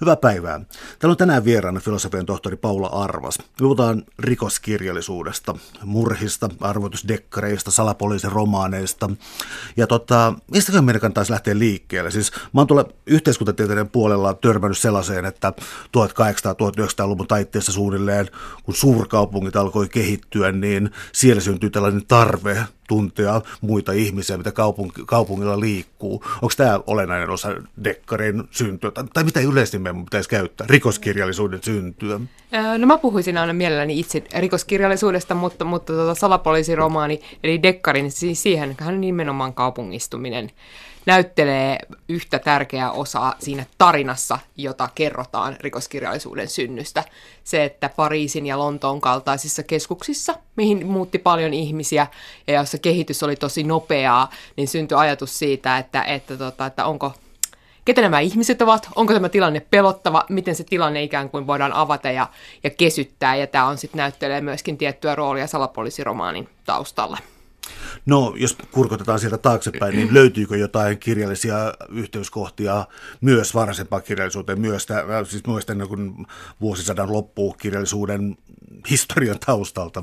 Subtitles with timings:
[0.00, 0.60] Hyvää päivää.
[0.98, 3.38] Täällä on tänään vieraana filosofian tohtori Paula Arvas.
[3.58, 5.54] Puhutaan rikoskirjallisuudesta,
[5.84, 9.10] murhista, arvoitusdekkareista, salapoliisin romaaneista.
[9.76, 12.10] Ja tota, mistä meidän kannattaisi lähteä liikkeelle?
[12.10, 15.52] Siis mä oon tuolla yhteiskuntatieteiden puolella törmännyt sellaiseen, että
[15.96, 18.28] 1800-1900-luvun taitteessa suunnilleen,
[18.62, 25.60] kun suurkaupungit alkoi kehittyä, niin siellä syntyi tällainen tarve tuntea muita ihmisiä, mitä kaupunki, kaupungilla
[25.60, 26.24] liikkuu.
[26.34, 27.48] Onko tämä olennainen osa
[27.84, 32.20] dekkarin syntyä, tai, tai mitä yleisesti meidän pitäisi käyttää, rikoskirjallisuuden syntyä?
[32.78, 39.00] No mä puhuisin aina mielelläni itse rikoskirjallisuudesta, mutta, mutta tuota salapoliisiromaani, eli dekkarin, siis siihenhän
[39.00, 40.50] nimenomaan kaupungistuminen
[41.06, 41.78] näyttelee
[42.08, 47.04] yhtä tärkeää osaa siinä tarinassa, jota kerrotaan rikoskirjallisuuden synnystä.
[47.44, 52.06] Se, että Pariisin ja Lontoon kaltaisissa keskuksissa, mihin muutti paljon ihmisiä
[52.46, 57.12] ja jossa kehitys oli tosi nopeaa, niin syntyi ajatus siitä, että, että, tota, että onko
[57.84, 62.10] ketä nämä ihmiset ovat, onko tämä tilanne pelottava, miten se tilanne ikään kuin voidaan avata
[62.10, 62.28] ja,
[62.64, 67.18] ja kesyttää, ja tämä on sitten näyttelee myöskin tiettyä roolia salapoliisiromaanin taustalla.
[68.06, 71.56] No, jos kurkotetaan sieltä taaksepäin, niin löytyykö jotain kirjallisia
[71.88, 72.86] yhteyskohtia
[73.20, 76.26] myös varhaisempaan kirjallisuuteen, myös, tämä, siis myös ennen kuin
[76.60, 78.36] vuosisadan loppuu kirjallisuuden
[78.90, 80.02] historian taustalta?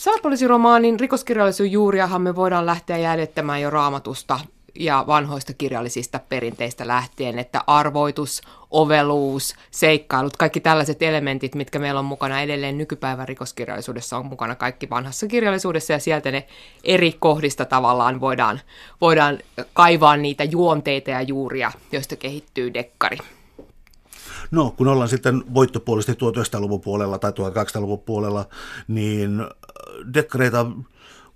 [0.00, 4.40] Salapoliisiromaanin rikoskirjallisuuden juuriahan me voidaan lähteä jäljittämään jo raamatusta
[4.74, 8.40] ja vanhoista kirjallisista perinteistä lähtien, että arvoitus,
[8.70, 14.90] oveluus, seikkailut, kaikki tällaiset elementit, mitkä meillä on mukana edelleen nykypäivän rikoskirjallisuudessa, on mukana kaikki
[14.90, 16.46] vanhassa kirjallisuudessa ja sieltä ne
[16.84, 18.60] eri kohdista tavallaan voidaan,
[19.00, 19.38] voidaan
[19.72, 23.18] kaivaa niitä juonteita ja juuria, joista kehittyy dekkari.
[24.50, 28.46] No, kun ollaan sitten voittopuolisesti 1900-luvun puolella tai 1800-luvun puolella,
[28.88, 29.44] niin
[30.14, 30.66] dekkareita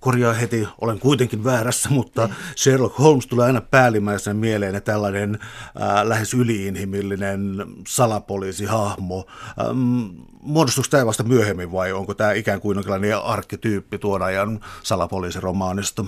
[0.04, 6.34] korjaa heti, olen kuitenkin väärässä, mutta Sherlock Holmes tulee aina päällimmäisenä mieleen tällainen äh, lähes
[6.34, 9.26] yliinhimillinen salapoliisihahmo.
[9.60, 9.78] Ähm,
[10.42, 16.04] muodostuiko tämä vasta myöhemmin vai onko tämä ikään kuin jonkinlainen arkkityyppi tuon ajan salapoliisiromaanista?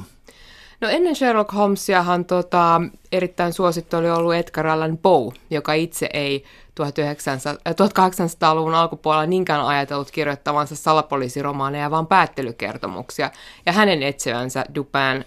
[0.81, 2.81] No ennen Sherlock Holmesiahan tota,
[3.12, 6.44] erittäin suosittu oli ollut Edgar Allan Poe, joka itse ei
[6.81, 13.31] 1800-luvun äh, alkupuolella niinkään ajatellut kirjoittavansa salapoliisiromaaneja, vaan päättelykertomuksia.
[13.66, 15.25] Ja hänen etsivänsä Dupin,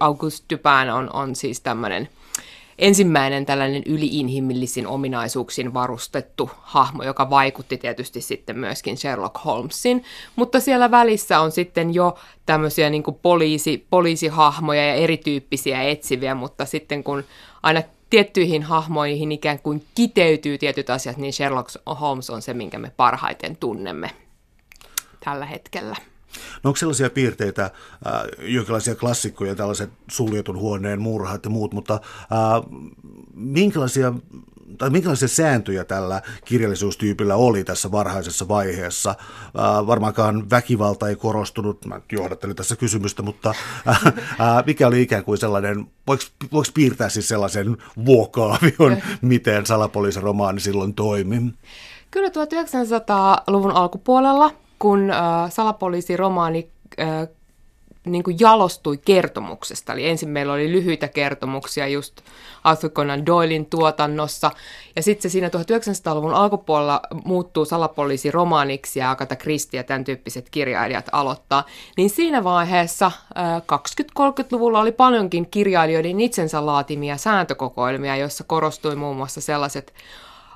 [0.00, 2.08] Auguste Dupin on, on siis tämmöinen
[2.78, 10.04] ensimmäinen tällainen yliinhimillisin ominaisuuksin varustettu hahmo, joka vaikutti tietysti sitten myöskin Sherlock Holmesin,
[10.36, 16.64] mutta siellä välissä on sitten jo tämmöisiä niin kuin poliisi, poliisihahmoja ja erityyppisiä etsiviä, mutta
[16.64, 17.24] sitten kun
[17.62, 21.70] aina tiettyihin hahmoihin ikään kuin kiteytyy tietyt asiat, niin Sherlock
[22.00, 24.10] Holmes on se, minkä me parhaiten tunnemme
[25.24, 25.96] tällä hetkellä.
[26.62, 27.72] No onko sellaisia piirteitä, äh,
[28.38, 32.80] jonkinlaisia klassikkoja, tällaiset suljetun huoneen murhat ja muut, mutta äh,
[33.34, 34.12] minkälaisia
[34.78, 39.10] tai minkälaisia sääntöjä tällä kirjallisuustyypillä oli tässä varhaisessa vaiheessa?
[39.10, 43.54] Äh, varmaankaan väkivalta ei korostunut, mä johdattelin tässä kysymystä, mutta
[43.88, 44.14] äh, äh,
[44.66, 46.22] mikä oli ikään kuin sellainen, voiko,
[46.52, 51.54] voiko piirtää siis sellaisen vuokaavion, miten salapoliisiromaani silloin toimi?
[52.10, 56.68] Kyllä 1900-luvun alkupuolella kun äh, salapoliisiromaani
[57.00, 57.28] äh,
[58.06, 59.92] niin kuin jalostui kertomuksesta.
[59.92, 62.20] Eli ensin meillä oli lyhyitä kertomuksia just
[62.64, 64.50] Arthur Conan Doylin tuotannossa,
[64.96, 71.06] ja sitten se siinä 1900-luvun alkupuolella muuttuu salapoliisiromaaniksi ja Agatha Christie ja tämän tyyppiset kirjailijat
[71.12, 71.64] aloittaa.
[71.96, 73.62] Niin siinä vaiheessa äh,
[74.20, 79.94] 20-30-luvulla oli paljonkin kirjailijoiden itsensä laatimia sääntökokoelmia, joissa korostui muun muassa sellaiset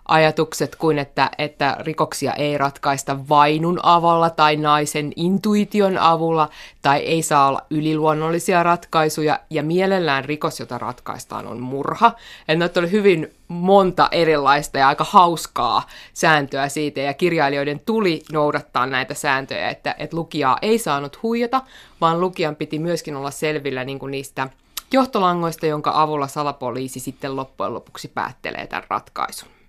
[0.09, 6.49] ajatukset kuin, että, että rikoksia ei ratkaista vainun avulla tai naisen intuition avulla
[6.83, 12.13] tai ei saa olla yliluonnollisia ratkaisuja ja mielellään rikos, jota ratkaistaan, on murha.
[12.49, 19.15] Että oli hyvin monta erilaista ja aika hauskaa sääntöä siitä ja kirjailijoiden tuli noudattaa näitä
[19.15, 21.63] sääntöjä, että, että lukijaa ei saanut huijata,
[22.01, 24.49] vaan lukijan piti myöskin olla selvillä niin kuin niistä
[24.93, 29.60] johtolangoista, jonka avulla salapoliisi sitten loppujen lopuksi päättelee tämän ratkaisun.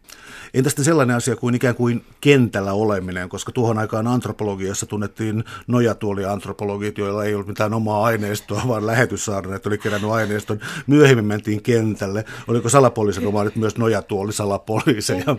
[0.54, 6.98] Entä sitten sellainen asia kuin ikään kuin kentällä oleminen, koska tuohon aikaan antropologiassa tunnettiin nojatuoliantropologit,
[6.98, 10.60] joilla ei ollut mitään omaa aineistoa, vaan lähetyssaarneet oli kerännyt aineiston.
[10.88, 12.26] Myöhemmin mentiin kentälle.
[12.48, 15.36] Oliko salapoliisin romaanit myös nojatuolisalapoliiseja?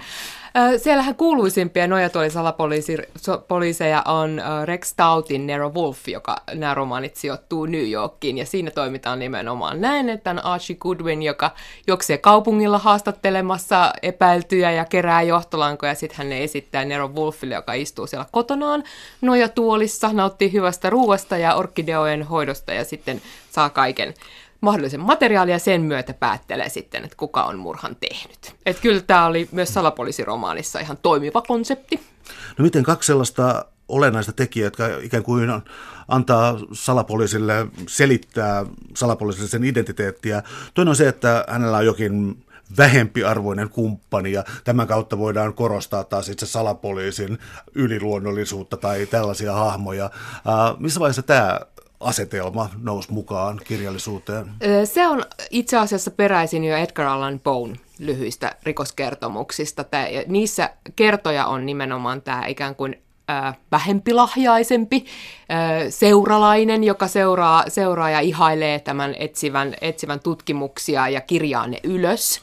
[0.76, 8.46] Siellähän kuuluisimpia nojatuolisalapoliiseja on Rex Stoutin Nero Wolf, joka nämä romaanit sijoittuu New Yorkiin, ja
[8.46, 11.50] siinä toimitaan nimenomaan näin, että on Archie Goodwin, joka
[11.87, 18.06] juoksee kaupungilla haastattelemassa epäiltyjä ja kerää johtolankoja, sitten hän ne esittää Nero Wolfille, joka istuu
[18.06, 18.84] siellä kotonaan
[19.20, 24.14] nojatuolissa, nauttii hyvästä ruuasta ja orkideojen hoidosta, ja sitten saa kaiken
[24.62, 28.54] mahdollisen materiaalin ja sen myötä päättelee sitten, että kuka on murhan tehnyt.
[28.66, 32.00] Että kyllä tämä oli myös salapoliisiromaanissa ihan toimiva konsepti.
[32.58, 35.50] No miten kaksi sellaista olennaista tekijää, jotka ikään kuin
[36.08, 38.66] antaa salapoliisille selittää
[38.96, 40.42] salapoliisille sen identiteettiä.
[40.74, 42.44] Toinen on se, että hänellä on jokin
[42.76, 47.38] vähempiarvoinen kumppani ja tämän kautta voidaan korostaa taas itse salapoliisin
[47.74, 50.04] yliluonnollisuutta tai tällaisia hahmoja.
[50.04, 51.60] Äh, missä vaiheessa tämä
[52.02, 54.46] asetelma nousi mukaan kirjallisuuteen?
[54.84, 59.84] Se on itse asiassa peräisin jo Edgar Allan Poe lyhyistä rikoskertomuksista.
[59.84, 63.02] Tää, niissä kertoja on nimenomaan tämä ikään kuin
[63.72, 65.04] vähempilahjaisempi
[65.90, 72.40] seuralainen, joka seuraa, seuraa ja ihailee tämän etsivän, etsivän tutkimuksia ja kirjaa ne ylös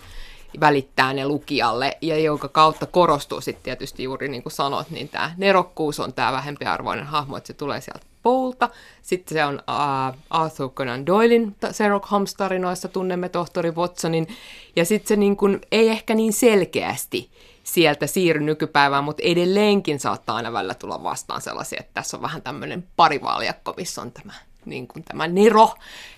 [0.59, 5.31] välittää ne lukijalle ja jonka kautta korostuu sitten tietysti juuri niin kuin sanot, niin tämä
[5.37, 8.69] nerokkuus on tämä vähempiarvoinen hahmo, että se tulee sieltä Poulta.
[9.01, 14.27] Sitten se on uh, Arthur Conan Doylin Sherlock Holmes-tarinoissa, tunnemme tohtori Watsonin.
[14.75, 17.29] Ja sitten se niin kuin, ei ehkä niin selkeästi
[17.63, 22.41] sieltä siirry nykypäivään, mutta edelleenkin saattaa aina välillä tulla vastaan sellaisia, että tässä on vähän
[22.41, 24.33] tämmöinen parivaaljakko, missä on tämä,
[24.65, 25.73] niin kuin tämä Nero,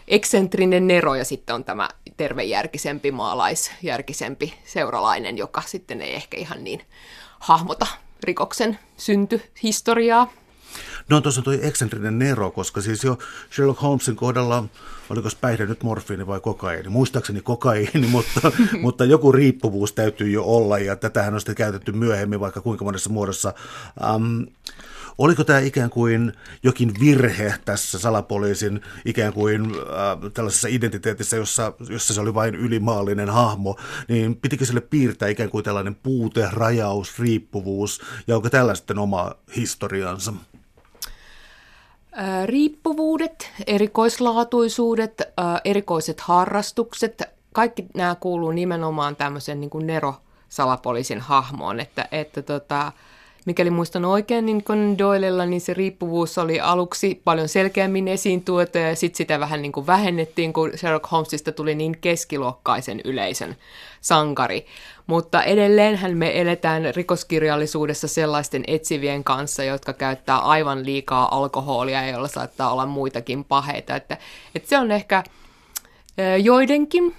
[0.07, 6.81] eksentrinen Nero, ja sitten on tämä tervejärkisempi, maalaisjärkisempi seuralainen, joka sitten ei ehkä ihan niin
[7.39, 7.87] hahmota
[8.23, 10.31] rikoksen syntyhistoriaa.
[11.11, 13.17] No tuossa toi eksentrinen Nero, koska siis jo
[13.53, 14.63] Sherlock Holmesin kohdalla,
[15.09, 20.79] oliko päihde nyt morfiini vai kokaiini, muistaakseni kokaiini, mutta, mutta joku riippuvuus täytyy jo olla
[20.79, 23.53] ja tätähän on sitten käytetty myöhemmin vaikka kuinka monessa muodossa.
[24.15, 24.47] Um,
[25.17, 32.13] Oliko tämä ikään kuin jokin virhe tässä salapoliisin ikään kuin äh, tällaisessa identiteetissä, jossa, jossa
[32.13, 38.01] se oli vain ylimaallinen hahmo, niin pitikö sille piirtää ikään kuin tällainen puute, rajaus, riippuvuus,
[38.27, 40.33] ja onko tällä sitten oma historiansa?
[42.45, 45.21] Riippuvuudet, erikoislaatuisuudet,
[45.65, 47.21] erikoiset harrastukset,
[47.53, 52.91] kaikki nämä kuuluu nimenomaan tämmöisen niin kuin Nero-salapoliisin hahmoon, että, että tota,
[53.45, 58.77] mikäli muistan oikein, niin Conan Doylella niin se riippuvuus oli aluksi paljon selkeämmin esiin tuotu
[58.77, 63.55] ja sitten sitä vähän niin kuin vähennettiin, kun Sherlock Holmesista tuli niin keskiluokkaisen yleisön
[64.01, 64.65] sankari.
[65.07, 72.73] Mutta edelleenhän me eletään rikoskirjallisuudessa sellaisten etsivien kanssa, jotka käyttää aivan liikaa alkoholia joilla saattaa
[72.73, 73.95] olla muitakin paheita.
[73.95, 74.17] Että,
[74.55, 75.23] että se on ehkä
[76.43, 77.15] joidenkin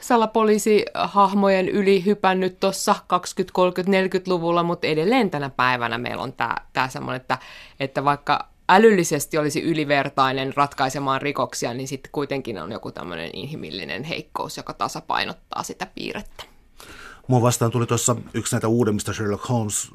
[0.00, 6.32] salapoliisihahmojen yli hypännyt tuossa 20, 30, 40-luvulla, mutta edelleen tänä päivänä meillä on
[6.72, 7.38] tämä semmoinen, että,
[7.80, 14.56] että vaikka älyllisesti olisi ylivertainen ratkaisemaan rikoksia, niin sitten kuitenkin on joku tämmöinen inhimillinen heikkous,
[14.56, 16.53] joka tasapainottaa sitä piirrettä.
[17.28, 19.90] Mua vastaan tuli tuossa yksi näitä uudemmista Sherlock Holmes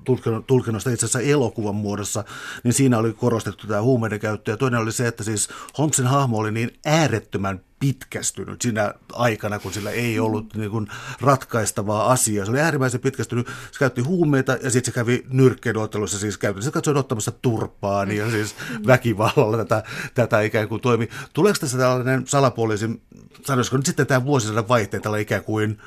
[0.47, 2.23] tulkinnoista itse asiassa elokuvan muodossa,
[2.63, 4.51] niin siinä oli korostettu tämä huumeiden käyttö.
[4.51, 9.73] Ja toinen oli se, että siis Holmesin hahmo oli niin äärettömän pitkästynyt siinä aikana, kun
[9.73, 10.87] sillä ei ollut niin kuin
[11.21, 12.45] ratkaistavaa asiaa.
[12.45, 13.47] Se oli äärimmäisen pitkästynyt.
[13.71, 16.69] Se käytti huumeita ja sitten se kävi nyrkkeilyottelussa siis käytännössä.
[16.69, 18.55] Se katsoi ottamassa turpaan ja siis
[18.87, 19.83] väkivallalla tätä,
[20.13, 21.09] tätä ikään kuin toimi.
[21.33, 23.01] Tuleeko tässä tällainen salapoliisi,
[23.45, 25.77] sanoisiko nyt sitten tämä vuosisadan vaihteen tällä ikään kuin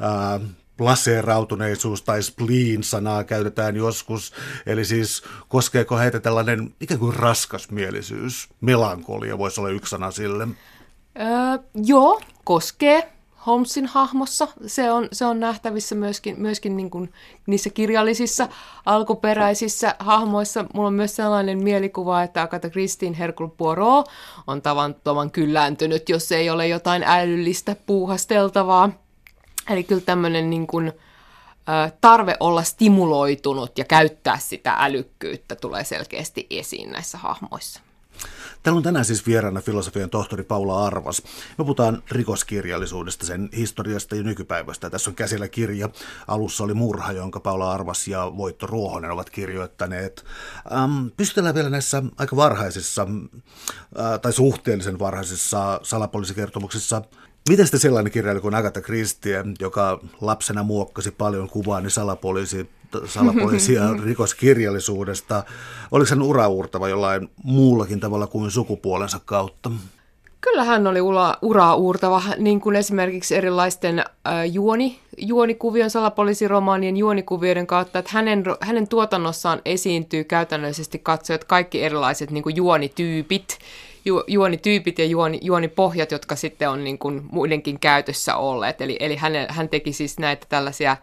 [0.00, 0.40] ää,
[0.80, 4.32] laseerautuneisuus tai spleen-sanaa käytetään joskus.
[4.66, 10.48] Eli siis koskeeko heitä tällainen ikään kuin raskasmielisyys, melankolia voisi olla yksi sana sille?
[11.20, 11.26] Öö,
[11.74, 13.12] joo, koskee.
[13.46, 14.48] Holmesin hahmossa.
[14.66, 17.12] Se on, se on nähtävissä myöskin, myöskin niin kuin
[17.46, 18.48] niissä kirjallisissa
[18.86, 20.64] alkuperäisissä hahmoissa.
[20.74, 24.08] Mulla on myös sellainen mielikuva, että Agatha Christine Hercule Poirot
[24.46, 28.90] on tavattoman kyllääntynyt, jos ei ole jotain älyllistä puuhasteltavaa.
[29.70, 30.92] Eli kyllä tämmöinen niin kuin,
[32.00, 37.80] tarve olla stimuloitunut ja käyttää sitä älykkyyttä tulee selkeästi esiin näissä hahmoissa.
[38.62, 41.22] Täällä on tänään siis vieraana filosofian tohtori Paula Arvas.
[41.58, 44.90] Me puhutaan rikoskirjallisuudesta, sen historiasta ja nykypäivästä.
[44.90, 45.88] Tässä on käsillä kirja.
[46.28, 50.24] Alussa oli Murha, jonka Paula Arvas ja Voitto Ruohonen ovat kirjoittaneet.
[50.72, 57.02] Ähm, pystytellään vielä näissä aika varhaisissa äh, tai suhteellisen varhaisissa salapoliisikertomuksissa
[57.48, 62.70] Miten sitten sellainen kirjailija kuin Agatha Christie, joka lapsena muokkasi paljon kuvaa, niin salapoliisi,
[63.04, 65.44] salapoliisia rikoskirjallisuudesta,
[65.90, 69.70] oliko hän uraurtava jollain muullakin tavalla kuin sukupuolensa kautta?
[70.40, 74.04] Kyllä hän oli ura, uraa uurtava, niin kuin esimerkiksi erilaisten äh,
[74.52, 82.42] juoni, juonikuvion, salapoliisiromaanien juonikuvioiden kautta, että hänen, hänen tuotannossaan esiintyy käytännöllisesti katsojat kaikki erilaiset niin
[82.42, 83.58] kuin juonityypit,
[84.04, 88.80] ju, juonityypit ja juoni, juonipohjat, jotka sitten on niin kuin muidenkin käytössä olleet.
[88.80, 90.96] Eli, eli hän, hän teki siis näitä tällaisia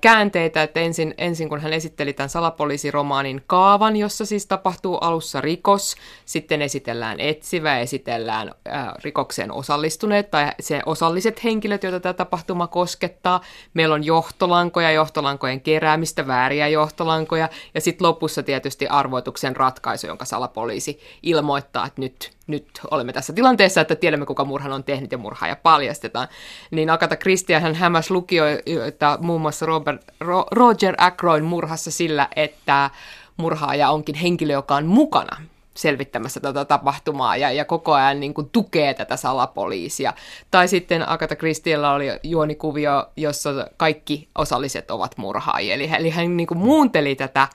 [0.00, 5.96] käänteitä, että ensin, ensin kun hän esitteli tämän salapoliisiromaanin kaavan, jossa siis tapahtuu alussa rikos,
[6.24, 13.40] sitten esitellään etsivä, esitellään ää, rikokseen osallistuneet tai se osalliset henkilöt, joita tämä tapahtuma koskettaa.
[13.74, 21.00] Meillä on johtolankoja, johtolankojen keräämistä, vääriä johtolankoja ja sitten lopussa tietysti arvoituksen ratkaisu, jonka salapoliisi
[21.22, 25.56] ilmoittaa, että nyt nyt olemme tässä tilanteessa, että tiedämme, kuka murhan on tehnyt ja murhaaja
[25.56, 26.28] paljastetaan.
[26.70, 32.90] Niin Agatha Christie hän hämäsi lukijoita muun muassa Robert, Ro, Roger Ackroyd murhassa sillä, että
[33.36, 35.36] murhaaja onkin henkilö, joka on mukana
[35.74, 40.12] selvittämässä tätä tapahtumaa ja, ja koko ajan niin kuin, tukee tätä salapoliisia.
[40.50, 45.74] Tai sitten Agatha Christiellä oli juonikuvio, jossa kaikki osalliset ovat murhaajia.
[45.74, 47.48] Eli, eli hän niin kuin, muunteli tätä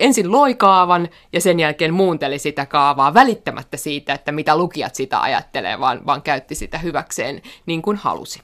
[0.00, 5.20] ensin loi kaavan ja sen jälkeen muunteli sitä kaavaa välittämättä siitä, että mitä lukijat sitä
[5.20, 8.40] ajattelee, vaan, vaan käytti sitä hyväkseen niin kuin halusi.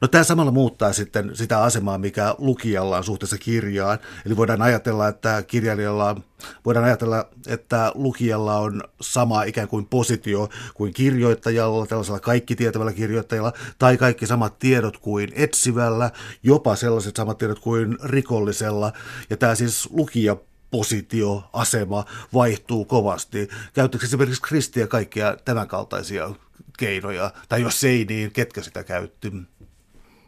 [0.00, 3.98] No tämä samalla muuttaa sitten sitä asemaa, mikä lukijalla on suhteessa kirjaan.
[4.26, 6.16] Eli voidaan ajatella, että kirjailijalla
[6.64, 13.52] voidaan ajatella, että lukijalla on sama ikään kuin positio kuin kirjoittajalla, tällaisella kaikki tietävällä kirjoittajalla,
[13.78, 16.10] tai kaikki samat tiedot kuin etsivällä,
[16.42, 18.92] jopa sellaiset samat tiedot kuin rikollisella.
[19.30, 20.36] Ja tämä siis lukija
[20.70, 23.48] positio, asema vaihtuu kovasti.
[23.72, 26.30] Käyttäkö esimerkiksi Kristiä kaikkia tämänkaltaisia
[26.78, 29.32] keinoja, tai jos ei, niin ketkä sitä käytti?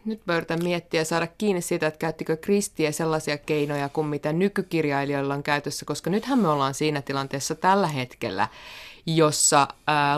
[0.04, 4.32] Nyt mä yritän miettiä ja saada kiinni siitä, että käyttikö Kristiä sellaisia keinoja kuin mitä
[4.32, 8.48] nykykirjailijoilla on käytössä, koska nythän me ollaan siinä tilanteessa tällä hetkellä,
[9.06, 9.68] jossa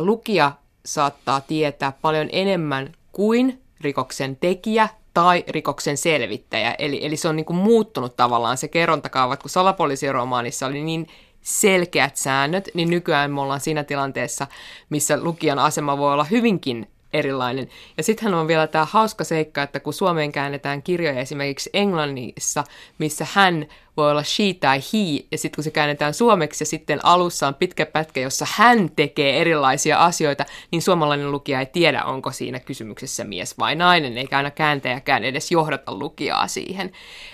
[0.00, 0.52] lukija
[0.86, 6.74] saattaa tietää paljon enemmän kuin rikoksen tekijä tai rikoksen selvittäjä.
[6.78, 11.06] Eli, eli se on niin kuin muuttunut tavallaan se kerrontakaava, kun salapoliisiromaanissa oli niin
[11.40, 14.46] selkeät säännöt, niin nykyään me ollaan siinä tilanteessa,
[14.90, 17.68] missä lukijan asema voi olla hyvinkin erilainen.
[17.96, 22.64] Ja sittenhän on vielä tämä hauska seikka, että kun Suomeen käännetään kirjoja esimerkiksi Englannissa,
[22.98, 23.66] missä hän
[23.96, 27.54] voi olla she tai he, ja sitten kun se käännetään suomeksi ja sitten alussa on
[27.54, 33.24] pitkä pätkä, jossa hän tekee erilaisia asioita, niin suomalainen lukija ei tiedä, onko siinä kysymyksessä
[33.24, 36.92] mies vai nainen, eikä aina kääntäjäkään edes johdata lukijaa siihen.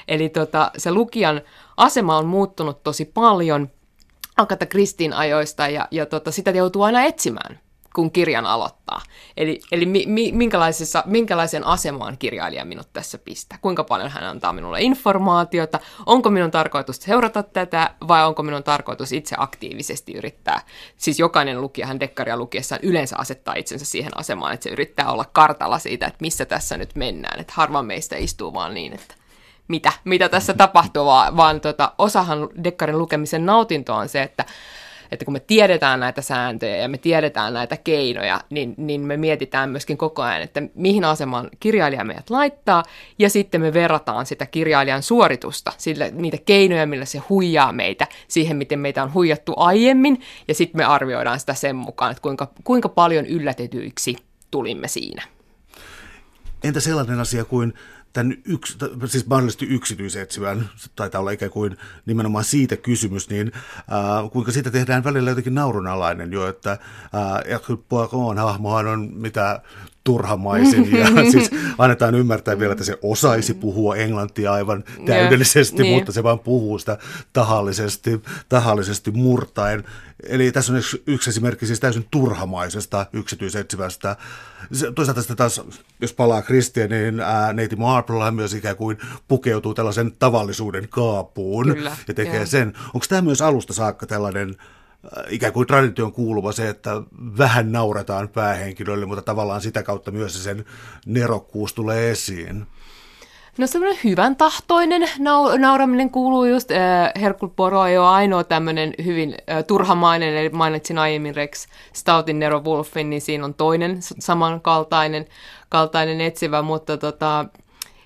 [0.09, 1.41] Eli tota, se lukijan
[1.77, 3.71] asema on muuttunut tosi paljon
[4.37, 7.61] Agatha Kristin ajoista, ja, ja tota, sitä joutuu aina etsimään
[7.95, 9.01] kun kirjan aloittaa.
[9.37, 13.59] Eli, eli mi, mi, minkälaisessa, minkälaisen asemaan kirjailija minut tässä pistää?
[13.63, 15.81] Kuinka paljon hän antaa minulle informaatiota?
[16.07, 20.61] Onko minun tarkoitus seurata tätä vai onko minun tarkoitus itse aktiivisesti yrittää?
[20.97, 25.79] Siis jokainen lukijahan dekkaria lukiessaan yleensä asettaa itsensä siihen asemaan, että se yrittää olla kartalla
[25.79, 27.41] siitä, että missä tässä nyt mennään.
[27.41, 29.15] Että harva meistä istuu vaan niin, että
[29.69, 34.45] mitä, mitä tässä tapahtuu, vaan, vaan tota, osahan dekkarin lukemisen nautinto on se, että
[35.13, 39.71] että kun me tiedetään näitä sääntöjä ja me tiedetään näitä keinoja, niin, niin me mietitään
[39.71, 42.83] myöskin koko ajan, että mihin asemaan kirjailija meidät laittaa,
[43.19, 48.57] ja sitten me verrataan sitä kirjailijan suoritusta, sille, niitä keinoja, millä se huijaa meitä, siihen,
[48.57, 52.89] miten meitä on huijattu aiemmin, ja sitten me arvioidaan sitä sen mukaan, että kuinka, kuinka
[52.89, 54.17] paljon yllätetyiksi
[54.51, 55.23] tulimme siinä.
[56.65, 57.75] Entä sellainen asia kuin
[58.13, 61.77] tämän yks, siis mahdollisesti yksityisetsivän, taitaa olla ikään kuin
[62.07, 66.79] nimenomaan siitä kysymys, niin äh, kuinka siitä tehdään välillä jotenkin naurunalainen jo, että äh,
[67.49, 69.63] Hercule Poirot hahmohan on mitä
[70.05, 76.13] turhamaisin ja siis annetaan ymmärtää vielä, että se osaisi puhua englantia aivan täydellisesti, yeah, mutta
[76.13, 76.99] se vaan puhuu sitä
[77.33, 79.85] tahallisesti, tahallisesti murtaen.
[80.29, 84.17] Eli tässä on yksi, yksi esimerkki siis täysin turhamaisesta yksityisetsivästä.
[84.95, 85.63] Toisaalta sitten taas,
[86.01, 91.97] jos palaa Kristian, niin ää, neiti Marple myös ikään kuin pukeutuu tällaisen tavallisuuden kaapuun Kyllä,
[92.09, 92.47] ja tekee joo.
[92.47, 92.73] sen.
[92.95, 94.57] Onko tämä myös alusta saakka tällainen
[95.29, 96.91] ikään kuin tradition kuuluva se, että
[97.39, 100.65] vähän nauretaan päähenkilölle, mutta tavallaan sitä kautta myös sen
[101.07, 102.67] nerokkuus tulee esiin.
[103.59, 108.95] No semmoinen hyvän tahtoinen nau- nauraminen kuuluu just, äh, Hercule Poirot ei ole ainoa tämmöinen
[109.05, 115.27] hyvin äh, turhamainen, eli mainitsin aiemmin Rex Stoutin Nero Wolfin, niin siinä on toinen samankaltainen
[115.69, 117.47] kaltainen etsivä, mutta tota,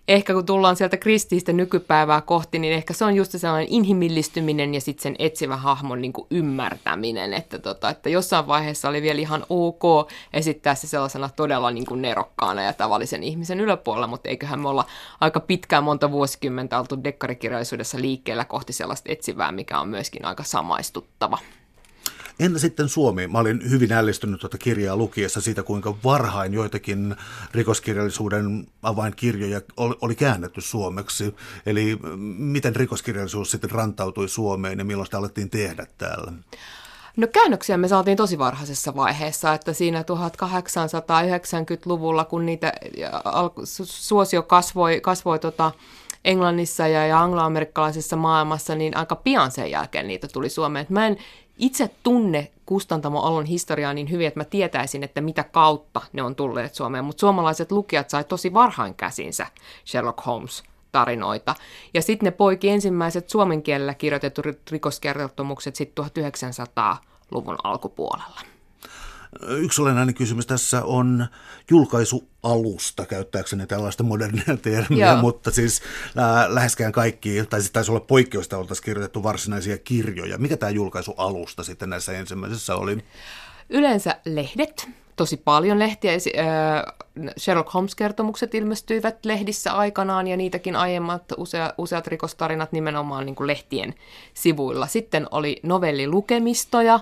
[0.08, 4.80] ehkä kun tullaan sieltä kristiistä nykypäivää kohti, niin ehkä se on just sellainen inhimillistyminen ja
[4.80, 9.46] sitten sen etsivä hahmon niin kuin ymmärtäminen, että, tota, että jossain vaiheessa oli vielä ihan
[9.48, 14.68] ok esittää se sellaisena todella niin kuin nerokkaana ja tavallisen ihmisen yläpuolella, mutta eiköhän me
[14.68, 14.84] olla
[15.20, 21.38] aika pitkään monta vuosikymmentä oltu dekkarikirjallisuudessa liikkeellä kohti sellaista etsivää, mikä on myöskin aika samaistuttava.
[22.40, 23.26] Entä sitten Suomi?
[23.26, 27.16] Mä olin hyvin ällistynyt tuota kirjaa lukiessa siitä, kuinka varhain joitakin
[27.52, 31.34] rikoskirjallisuuden avainkirjoja oli käännetty suomeksi.
[31.66, 31.98] Eli
[32.38, 36.32] miten rikoskirjallisuus sitten rantautui Suomeen ja milloin sitä alettiin tehdä täällä?
[37.16, 42.72] No käännöksiä me saatiin tosi varhaisessa vaiheessa, että siinä 1890-luvulla, kun niitä
[43.84, 45.72] suosio kasvoi, kasvoi tota,
[46.24, 50.82] Englannissa ja, ja angloamerikkalaisessa maailmassa, niin aika pian sen jälkeen niitä tuli Suomeen.
[50.82, 51.16] Et mä en
[51.58, 56.34] itse tunne Kustantamo Allon historiaa niin hyvin, että mä tietäisin, että mitä kautta ne on
[56.34, 59.46] tulleet Suomeen, mutta suomalaiset lukijat sai tosi varhain käsinsä
[59.86, 61.54] Sherlock Holmes tarinoita.
[61.94, 68.53] Ja sitten ne poiki ensimmäiset suomen kielellä kirjoitetut rikoskertomukset sitten 1900-luvun alkupuolella.
[69.48, 71.26] Yksi olennainen kysymys tässä on
[71.70, 75.16] julkaisualusta, käyttääkseni tällaista modernia termiä, Joo.
[75.16, 75.82] mutta siis
[76.16, 80.38] ää, läheskään kaikki, tai siis taisi olla poikkeusta, oltaisiin kirjoitettu varsinaisia kirjoja.
[80.38, 82.98] Mikä tämä julkaisualusta sitten näissä ensimmäisissä oli?
[83.70, 86.12] Yleensä lehdet, tosi paljon lehtiä.
[87.38, 93.94] Sherlock Holmes-kertomukset ilmestyivät lehdissä aikanaan ja niitäkin aiemmat usea, useat rikostarinat nimenomaan niin kuin lehtien
[94.34, 94.86] sivuilla.
[94.86, 97.00] Sitten oli novellilukemistoja,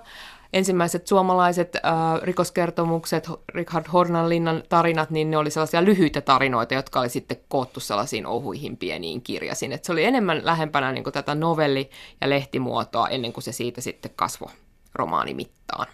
[0.52, 1.82] ensimmäiset suomalaiset äh,
[2.22, 8.26] rikoskertomukset, Richard Hornanlinnan tarinat, niin ne oli sellaisia lyhyitä tarinoita, jotka oli sitten koottu sellaisiin
[8.26, 9.72] ohuihin pieniin kirjasiin.
[9.72, 11.90] Et se oli enemmän lähempänä niin kuin tätä novelli-
[12.20, 14.52] ja lehtimuotoa ennen kuin se siitä sitten kasvoi
[14.94, 15.86] romaanimittaan.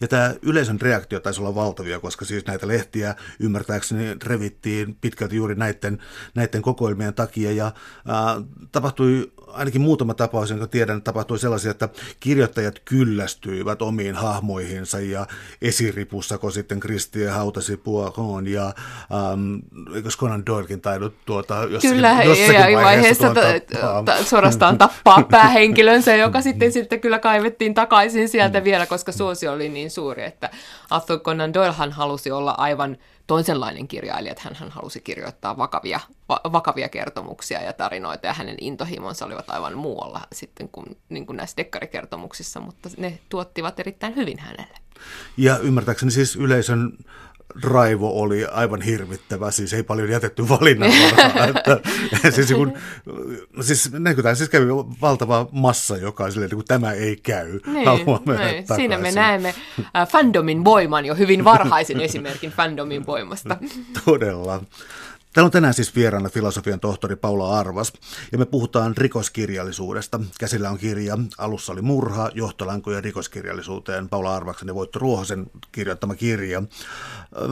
[0.00, 5.54] Ja tämä yleisön reaktio taisi olla valtavia, koska siis näitä lehtiä ymmärtääkseni revittiin pitkälti juuri
[5.54, 5.98] näiden,
[6.34, 7.52] näiden kokoelmien takia.
[7.52, 7.72] Ja
[8.06, 8.42] ää,
[8.72, 11.88] tapahtui ainakin muutama tapaus, jonka tiedän, tapahtui sellaisia, että
[12.20, 15.26] kirjoittajat kyllästyivät omiin hahmoihinsa ja
[15.62, 19.54] esiripussako sitten Kristie hautasi Puakoon ja ähm,
[19.94, 25.22] eikö Conan Doylekin taidut tuota jossakin, Kyllä, jossakin ja, vaiheessa, vaiheessa tuota, ta, suorastaan tappaa
[25.30, 30.50] päähenkilönsä, joka sitten, sitten kyllä kaivettiin takaisin sieltä vielä, koska suosio oli niin suuri, että
[30.90, 36.88] Arthur Conan Doylehan halusi olla aivan toisenlainen kirjailija, että hän halusi kirjoittaa vakavia, va, vakavia
[36.88, 42.60] kertomuksia ja tarinoita, ja hänen intohimonsa olivat aivan muualla sitten kuin, niin kuin näissä dekkarikertomuksissa,
[42.60, 44.78] mutta ne tuottivat erittäin hyvin hänelle.
[45.36, 46.92] Ja ymmärtääkseni siis yleisön
[47.62, 51.46] raivo oli aivan hirvittävä, siis ei paljon jätetty valinnanvaraa.
[51.52, 52.72] että, siis, kun,
[53.60, 54.66] siis näkytään, siis kävi
[55.00, 57.88] valtava massa, joka silleen, kun tämä ei käy, niin,
[58.26, 58.66] niin.
[58.76, 59.54] Siinä me näemme
[59.96, 63.56] äh, fandomin voiman jo hyvin varhaisen esimerkin fandomin voimasta.
[64.04, 64.60] Todella.
[65.32, 67.92] Täällä on tänään siis vieraana filosofian tohtori Paula Arvas,
[68.32, 70.20] ja me puhutaan rikoskirjallisuudesta.
[70.38, 76.62] Käsillä on kirja, alussa oli murha, johtolankoja rikoskirjallisuuteen, Paula Arvaksen ja Voitto Ruohosen kirjoittama kirja.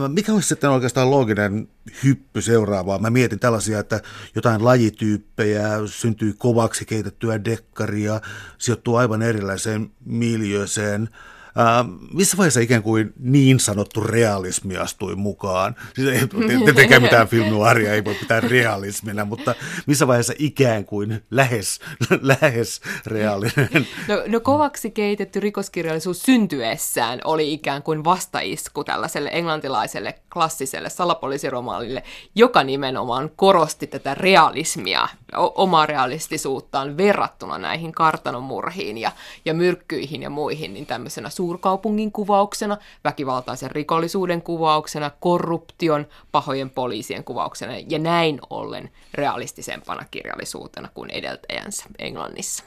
[0.07, 1.67] Mikä olisi sitten oikeastaan looginen
[2.03, 2.99] hyppy seuraavaa?
[2.99, 4.01] Mä mietin tällaisia, että
[4.35, 8.21] jotain lajityyppejä, syntyy kovaksi keitettyä dekkaria,
[8.57, 11.09] sijoittuu aivan erilaiseen miljööseen–
[11.59, 15.75] Äh, missä vaiheessa ikään kuin niin sanottu realismi astui mukaan?
[15.95, 16.27] Siis ei
[16.65, 21.79] tietenkään mitään filmiaria ei voi pitää realismina, mutta missä vaiheessa ikään kuin lähes,
[22.21, 23.87] lähes reaalinen?
[24.07, 32.03] No, no kovaksi keitetty rikoskirjallisuus syntyessään oli ikään kuin vastaisku tällaiselle englantilaiselle klassiselle salapoliisiromaanille,
[32.35, 39.11] joka nimenomaan korosti tätä realismia, omaa realistisuuttaan verrattuna näihin kartanomurhiin ja,
[39.45, 47.73] ja myrkkyihin ja muihin, niin tämmöisenä suurkaupungin kuvauksena, väkivaltaisen rikollisuuden kuvauksena, korruption, pahojen poliisien kuvauksena
[47.89, 52.63] ja näin ollen realistisempana kirjallisuutena kuin edeltäjänsä Englannissa.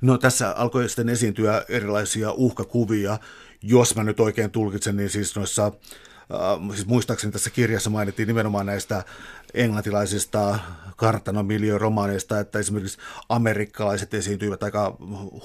[0.00, 3.18] No tässä alkoi sitten esiintyä erilaisia uhkakuvia.
[3.62, 5.72] Jos mä nyt oikein tulkitsen, niin siis noissa
[6.74, 9.04] siis muistaakseni tässä kirjassa mainittiin nimenomaan näistä
[9.54, 10.58] englantilaisista
[10.96, 14.96] kartanomiljööromaaneista, että esimerkiksi amerikkalaiset esiintyivät aika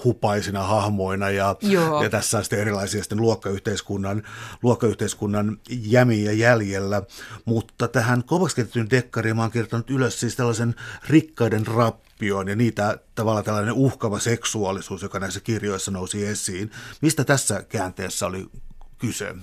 [0.04, 1.56] hupaisina hahmoina ja,
[2.04, 4.24] ja tässä on sitten erilaisia sitten luokkayhteiskunnan,
[4.63, 7.02] luokkayhteiskunnan jämiä jäljellä,
[7.45, 10.76] mutta tähän kovaksi kehitettyyn dekkariin mä oon kirjoittanut ylös siis tällaisen
[11.10, 16.71] rikkaiden rappioon ja niitä tavallaan tällainen uhkava seksuaalisuus, joka näissä kirjoissa nousi esiin.
[17.02, 18.50] Mistä tässä käänteessä oli
[18.99, 19.36] kyse?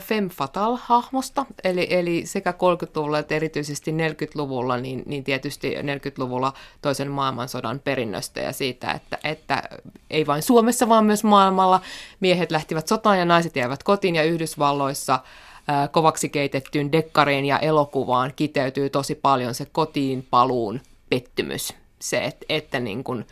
[0.00, 7.80] Femme Fatale-hahmosta, eli, eli sekä 30-luvulla että erityisesti 40-luvulla, niin, niin tietysti 40-luvulla toisen maailmansodan
[7.80, 9.62] perinnöstä ja siitä, että, että
[10.10, 11.80] ei vain Suomessa, vaan myös maailmalla
[12.20, 15.20] miehet lähtivät sotaan ja naiset jäivät kotiin ja Yhdysvalloissa
[15.90, 21.74] kovaksi keitettyyn dekkariin ja elokuvaan kiteytyy tosi paljon se kotiin paluun pettymys.
[22.00, 23.26] Se, että, että niin kuin,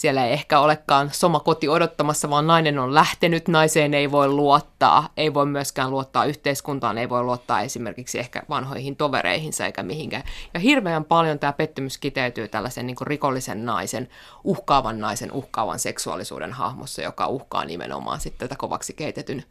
[0.00, 5.08] siellä ei ehkä olekaan soma koti odottamassa, vaan nainen on lähtenyt, naiseen ei voi luottaa,
[5.16, 10.22] ei voi myöskään luottaa yhteiskuntaan, ei voi luottaa esimerkiksi ehkä vanhoihin tovereihinsa eikä mihinkään.
[10.54, 14.08] Ja hirveän paljon tämä pettymys kiteytyy tällaisen niin rikollisen naisen,
[14.44, 19.44] uhkaavan naisen, uhkaavan seksuaalisuuden hahmossa, joka uhkaa nimenomaan sitten tätä kovaksi keitetyn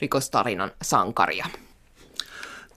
[0.00, 1.46] rikostarinan sankaria.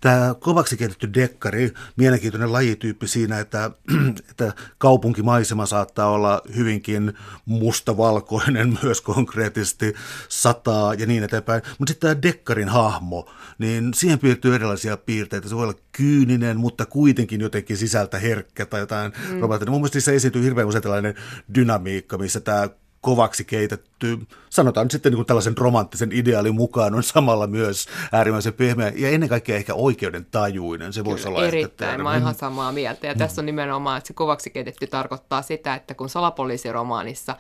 [0.02, 3.72] Tämä kovaksi keitetty dekkari, mielenkiintoinen lajityyppi siinä, että,
[4.32, 7.14] että kaupunkimaisema saattaa olla hyvinkin
[7.46, 9.94] mustavalkoinen myös konkreettisesti,
[10.30, 11.62] sataa ja niin eteenpäin.
[11.80, 15.50] Mutta sitten tämä dekkarin hahmo, niin siihen piirtyy erilaisia piirteitä.
[15.50, 19.70] Se voi olla kyyninen, mutta kuitenkin jotenkin sisältä herkkä tai jotain mm.
[19.70, 21.16] Mun mielestä se esiintyy hirveän usein tällainen
[21.56, 22.70] dynamiikka, missä tämä
[23.06, 28.92] kovaksi keitetty, sanotaan sitten niin kuin tällaisen romanttisen ideaalin mukaan, on samalla myös äärimmäisen pehmeä
[28.96, 30.94] ja ennen kaikkea ehkä oikeuden tajuinen.
[30.94, 33.08] Se voisi olla Erittäin, mä ihan samaa mieltä.
[33.08, 33.18] Ja mm.
[33.18, 37.36] tässä on nimenomaan, että se kovaksi keitetty tarkoittaa sitä, että kun salapoliisiromaanissa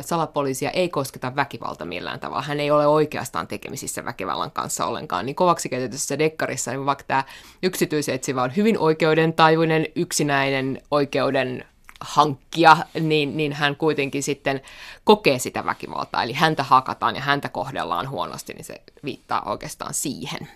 [0.00, 2.42] salapoliisia ei kosketa väkivalta millään tavalla.
[2.42, 5.26] Hän ei ole oikeastaan tekemisissä väkivallan kanssa ollenkaan.
[5.26, 7.24] Niin kovaksi keitetyssä dekkarissa, niin vaikka tämä
[7.62, 11.64] yksityisetsivä on hyvin oikeudentajuinen, yksinäinen oikeuden
[12.00, 14.60] hankkia, niin, niin hän kuitenkin sitten
[15.04, 16.22] kokee sitä väkivaltaa.
[16.22, 20.48] Eli häntä hakataan ja häntä kohdellaan huonosti, niin se viittaa oikeastaan siihen.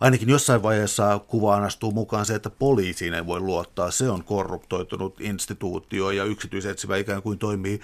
[0.00, 3.90] Ainakin jossain vaiheessa kuvaan astuu mukaan se, että poliisiin ei voi luottaa.
[3.90, 7.80] Se on korruptoitunut instituutio ja yksityisetsivä ikään kuin toimii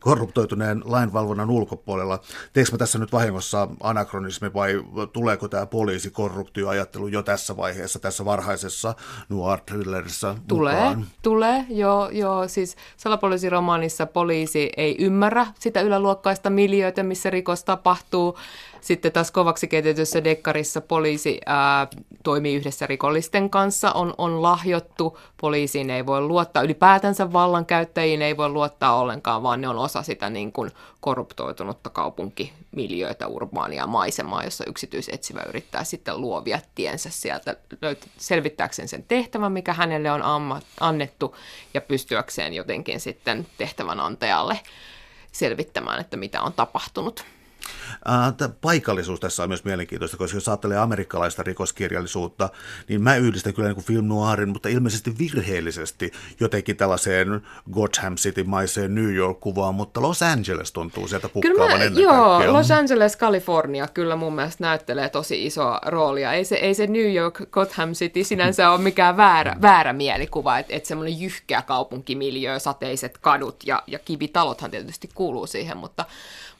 [0.00, 2.20] korruptoituneen lainvalvonnan ulkopuolella.
[2.52, 8.94] Teekö mä tässä nyt vahingossa anakronismi vai tuleeko tämä poliisikorruptioajattelu jo tässä vaiheessa, tässä varhaisessa
[9.28, 11.06] noir thrillerissa Tulee, mukaan?
[11.22, 11.64] tulee.
[11.68, 18.38] Joo, joo, siis salapoliisiromaanissa poliisi ei ymmärrä sitä yläluokkaista miljöitä, missä rikos tapahtuu.
[18.80, 21.86] Sitten taas kovaksi keitetyssä dekkarissa poliisi ää,
[22.22, 28.48] toimii yhdessä rikollisten kanssa, on, on lahjottu, poliisiin ei voi luottaa, ylipäätänsä vallankäyttäjiin ei voi
[28.48, 30.70] luottaa ollenkaan, vaan ne on osa sitä niin kuin
[31.00, 39.52] korruptoitunutta kaupunkimiljöitä, urbaania maisemaa, jossa yksityisetsivä yrittää sitten luovia tiensä sieltä löyt- selvittääkseen sen tehtävän,
[39.52, 41.36] mikä hänelle on amma- annettu,
[41.74, 44.60] ja pystyäkseen jotenkin sitten tehtävänantajalle
[45.32, 47.24] selvittämään, että mitä on tapahtunut.
[48.36, 52.48] Tämä paikallisuus tässä on myös mielenkiintoista, koska jos ajattelee amerikkalaista rikoskirjallisuutta,
[52.88, 57.40] niin mä yhdistän kyllä niin film noirin, mutta ilmeisesti virheellisesti jotenkin tällaiseen
[57.72, 62.52] Gotham City-maiseen New York-kuvaan, mutta Los Angeles tuntuu sieltä pukkaavan kyllä mä, ennen joo, kaikkea.
[62.52, 66.32] Los Angeles, California kyllä mun mielestä näyttelee tosi isoa roolia.
[66.32, 70.74] Ei se, ei se New York, Gotham City sinänsä ole mikään väärä, väärä mielikuva, että
[70.74, 76.04] et semmoinen jyhkeä kaupunkimiljö, sateiset kadut ja, ja kivitalothan tietysti kuuluu siihen, mutta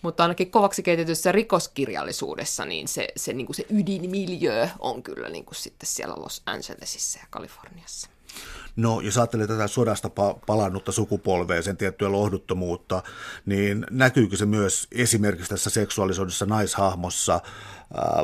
[0.03, 5.45] mutta ainakin kovaksi keitetyssä rikoskirjallisuudessa niin se, se, niin kuin se ydinmiljö on kyllä niin
[5.45, 8.09] kuin sitten siellä Los Angelesissa ja Kaliforniassa.
[8.77, 10.11] No, jos ajattelee tätä sodasta
[10.47, 13.03] palannutta sukupolvea, sen tiettyä lohduttomuutta,
[13.47, 17.41] niin näkyykö se myös esimerkiksi tässä seksuaalisuudessa naishahmossa,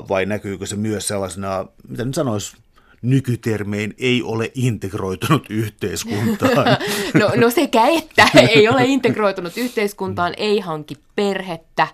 [0.08, 2.56] vai näkyykö se myös sellaisena, mitä nyt sanoisi,
[3.04, 6.66] nykytermein ei ole integroitunut yhteiskuntaan?
[7.20, 11.86] no, no sekä että ei ole integroitunut yhteiskuntaan, ei hanki perhettä,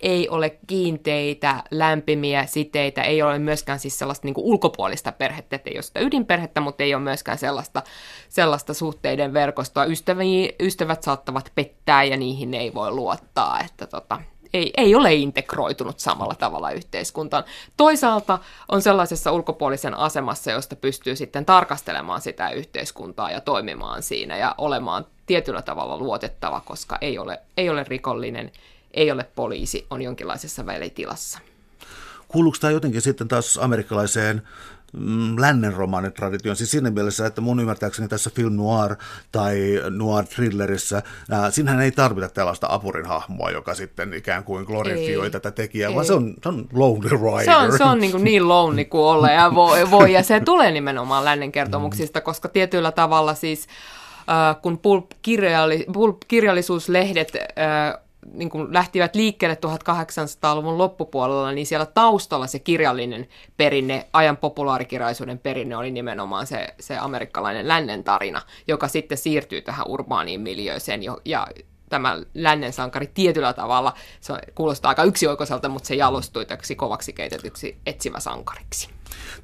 [0.00, 5.76] ei ole kiinteitä, lämpimiä siteitä, ei ole myöskään siis sellaista niin ulkopuolista perhettä, että ei
[5.76, 7.82] ole sitä ydinperhettä, mutta ei ole myöskään sellaista,
[8.28, 9.84] sellaista suhteiden verkostoa.
[9.84, 14.20] Ystäviä, ystävät saattavat pettää ja niihin ei voi luottaa, että tota,
[14.54, 17.44] ei, ei ole integroitunut samalla tavalla yhteiskuntaan.
[17.76, 18.38] Toisaalta
[18.68, 25.06] on sellaisessa ulkopuolisen asemassa, josta pystyy sitten tarkastelemaan sitä yhteiskuntaa ja toimimaan siinä ja olemaan
[25.26, 28.52] tietyllä tavalla luotettava, koska ei ole, ei ole rikollinen,
[28.94, 31.38] ei ole poliisi, on jonkinlaisessa välitilassa.
[32.28, 34.42] Kuuluuko tämä jotenkin sitten taas amerikkalaiseen
[35.38, 38.96] lännen romaanitradition, siis siinä mielessä, että mun ymmärtääkseni tässä film noir
[39.32, 39.58] tai
[39.90, 45.30] noir thrillerissä, ää, sinähän ei tarvita tällaista apurin hahmoa, joka sitten ikään kuin glorifioi ei,
[45.30, 45.94] tätä tekijää, ei.
[45.94, 47.44] vaan se on, se on lonely rider.
[47.44, 50.40] Se on, se on niin, kuin niin lonely kuin olla ja voi, voi, ja se
[50.40, 52.24] tulee nimenomaan lännen kertomuksista, mm.
[52.24, 53.66] koska tietyllä tavalla siis
[54.62, 54.78] kun
[55.92, 57.32] pulp-kirjallisuuslehdet
[58.32, 65.76] niin kuin lähtivät liikkeelle 1800-luvun loppupuolella, niin siellä taustalla se kirjallinen perinne, ajan populaarikirjallisuuden perinne
[65.76, 71.46] oli nimenomaan se, se amerikkalainen lännen tarina, joka sitten siirtyy tähän urbaaniin miljööseen ja
[71.88, 77.76] tämä lännen sankari tietyllä tavalla, se kuulostaa aika yksioikoiselta, mutta se jalostui täksi kovaksi keitetyksi
[77.86, 78.88] etsivä sankariksi.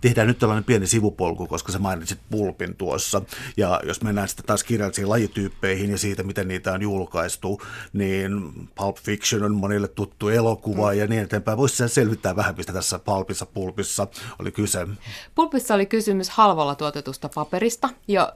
[0.01, 3.23] Tehdään nyt tällainen pieni sivupolku, koska sä mainitsit pulpin tuossa.
[3.57, 8.97] Ja jos mennään sitten taas kirjallisiin lajityyppeihin ja siitä, miten niitä on julkaistu, niin Pulp
[8.97, 10.99] Fiction on monille tuttu elokuva mm.
[10.99, 11.59] ja niin eteenpäin.
[11.59, 14.07] Voisi selvittää vähän, mistä tässä Pulpissa pulpissa
[14.39, 14.87] oli kyse?
[15.35, 17.89] Pulpissa oli kysymys halvalla tuotetusta paperista,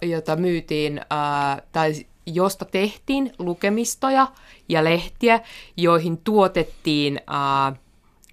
[0.02, 4.28] jota myytiin, ää, tai josta tehtiin lukemistoja
[4.68, 5.40] ja lehtiä,
[5.76, 7.78] joihin tuotettiin äh,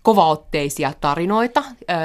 [0.02, 1.64] kovaotteisia tarinoita.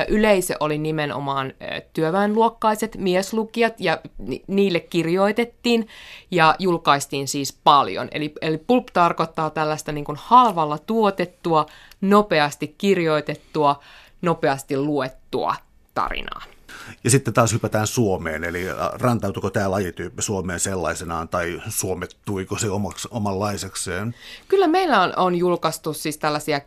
[0.09, 1.53] Yleisö oli nimenomaan
[1.93, 4.01] työväenluokkaiset mieslukijat ja
[4.47, 5.89] niille kirjoitettiin
[6.31, 8.09] ja julkaistiin siis paljon.
[8.13, 11.67] Eli, eli pulp tarkoittaa tällaista niin kuin halvalla tuotettua,
[12.01, 13.81] nopeasti kirjoitettua,
[14.23, 15.55] nopeasti luettua
[15.95, 16.43] tarinaa.
[17.05, 22.71] Ja sitten taas hypätään Suomeen, eli äh, rantautuko tämä lajityyppi Suomeen sellaisenaan tai suomettuiko se
[22.71, 24.15] omaksi, omanlaisekseen?
[24.49, 26.61] Kyllä meillä on, on julkaistu siis tällaisia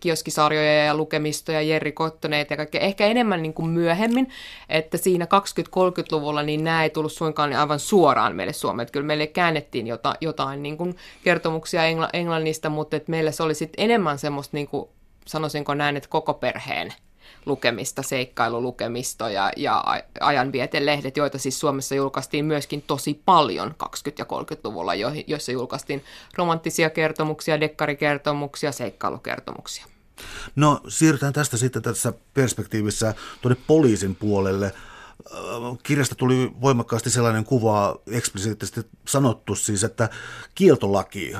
[0.00, 4.28] kioskisarjoja ja lukemistoja, Jerri Kottoneet ja kaikkea, ehkä enemmän niin kuin myöhemmin,
[4.68, 8.82] että siinä 20-30-luvulla niin nämä ei tullut suinkaan aivan suoraan meille Suomeen.
[8.82, 13.42] Että kyllä meille käännettiin jotain, jotain niin kuin kertomuksia engl- englannista, mutta että meillä se
[13.42, 14.88] oli sitten enemmän semmoista, niin kuin,
[15.26, 16.94] sanoisinko näin, että koko perheen
[17.46, 19.84] lukemista, seikkailulukemista ja, ja
[20.20, 23.84] ajanvietelehdet, joita siis Suomessa julkaistiin myöskin tosi paljon 20-
[24.18, 24.94] ja 30-luvulla,
[25.26, 26.04] joissa julkaistiin
[26.36, 29.86] romanttisia kertomuksia, dekkarikertomuksia, seikkailukertomuksia.
[30.56, 34.72] No siirrytään tästä sitten tässä perspektiivissä tuonne poliisin puolelle.
[35.82, 40.08] Kirjasta tuli voimakkaasti sellainen kuva, eksplisiittisesti sanottu siis, että
[40.54, 41.32] kieltolaki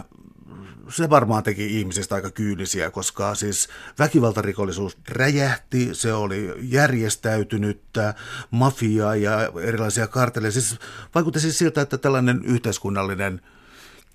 [0.88, 8.14] se varmaan teki ihmisistä aika kyynisiä, koska siis väkivaltarikollisuus räjähti, se oli järjestäytynyttä,
[8.50, 10.52] mafiaa ja erilaisia karteleja.
[10.52, 10.78] Siis
[11.14, 13.40] vaikutti siis siltä, että tällainen yhteiskunnallinen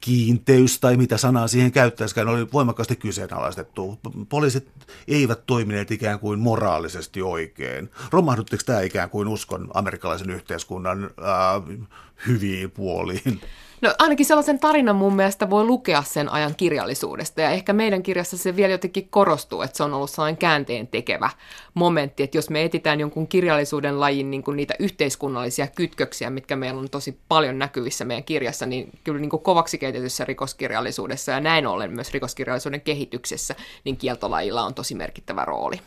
[0.01, 3.99] kiinteys tai mitä sanaa siihen käyttäisikään oli voimakkaasti kyseenalaistettu.
[4.29, 4.69] Poliisit
[5.07, 7.89] eivät toimineet ikään kuin moraalisesti oikein.
[8.11, 11.79] Romahduttiko tämä ikään kuin uskon amerikkalaisen yhteiskunnan äh,
[12.27, 13.41] hyviin puoliin?
[13.81, 18.37] No ainakin sellaisen tarinan mun mielestä voi lukea sen ajan kirjallisuudesta ja ehkä meidän kirjassa
[18.37, 21.29] se vielä jotenkin korostuu, että se on ollut sellainen käänteen tekevä
[21.73, 26.79] momentti, että jos me etitään jonkun kirjallisuuden lajin niin kuin niitä yhteiskunnallisia kytköksiä, mitkä meillä
[26.79, 31.67] on tosi paljon näkyvissä meidän kirjassa, niin kyllä niin kuin kovaksi keitetyssä rikoskirjallisuudessa ja näin
[31.67, 35.79] ollen myös rikoskirjallisuuden kehityksessä, niin kieltolajilla on tosi merkittävä rooli.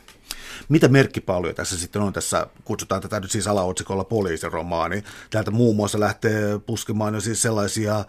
[0.68, 2.12] Mitä merkkipaaluja tässä sitten on?
[2.12, 5.04] Tässä kutsutaan tätä nyt siis alaotsikolla poliisiromaani.
[5.30, 8.04] Täältä muun muassa lähtee puskemaan jo siis sellaisia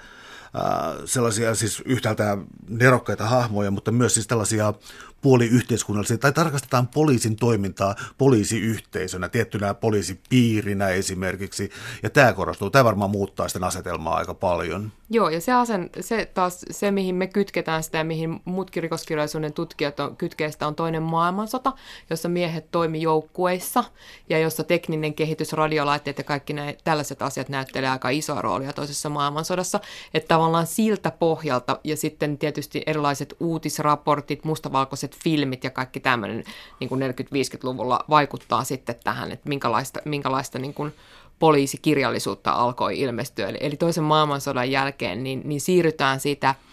[1.06, 2.38] sellaisia siis yhtäältä
[2.70, 4.74] nerokkaita hahmoja, mutta myös siis tällaisia
[5.22, 11.70] puoliyhteiskunnallisia, tai tarkastetaan poliisin toimintaa poliisiyhteisönä, tiettynä poliisipiirinä esimerkiksi,
[12.04, 12.70] ja tämä korostuu.
[12.70, 14.92] Tämä varmaan muuttaa sitten asetelmaa aika paljon.
[15.14, 20.00] Joo, ja se, asen, se taas, se mihin me kytketään sitä, mihin muutkin rikoskirjallisuuden tutkijat
[20.00, 21.74] on, kytkee sitä, on toinen maailmansota,
[22.10, 23.84] jossa miehet toimi joukkueissa,
[24.30, 29.10] ja jossa tekninen kehitys, radiolaitteet ja kaikki näin, tällaiset asiat näyttelee aika isoa roolia toisessa
[29.10, 29.80] maailmansodassa,
[30.14, 36.44] että tavallaan siltä pohjalta, ja sitten tietysti erilaiset uutisraportit, mustavalkoiset tämmöiset filmit ja kaikki tämmöinen
[36.80, 40.94] niin kuin 40-50-luvulla vaikuttaa sitten tähän, että minkälaista, minkälaista niin kuin
[41.40, 43.50] poliisikirjallisuutta alkoi ilmestyä.
[43.50, 46.56] Eli, eli toisen maailmansodan jälkeen niin, niin siirrytään siitä–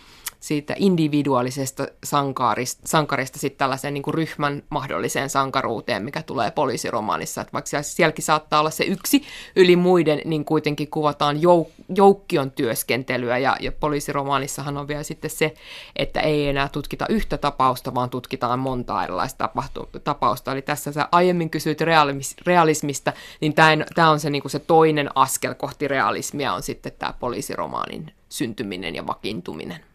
[0.40, 7.40] siitä individuaalisesta sankarista, sankarista sitten tällaiseen niin kuin ryhmän mahdolliseen sankaruuteen, mikä tulee poliisiromaanissa.
[7.40, 9.22] Että vaikka sielläkin saattaa olla se yksi
[9.56, 13.38] yli muiden, niin kuitenkin kuvataan jouk- joukkion työskentelyä.
[13.38, 15.54] Ja, ja poliisiromaanissahan on vielä sitten se,
[15.96, 20.52] että ei enää tutkita yhtä tapausta, vaan tutkitaan monta erilaista tapahtu- tapausta.
[20.52, 23.54] Eli tässä sä aiemmin kysyit realismista, realismista niin
[23.94, 28.94] tämä on se, niin kuin se toinen askel kohti realismia on sitten tämä poliisiromaanin syntyminen
[28.94, 29.88] ja vakiintuminen.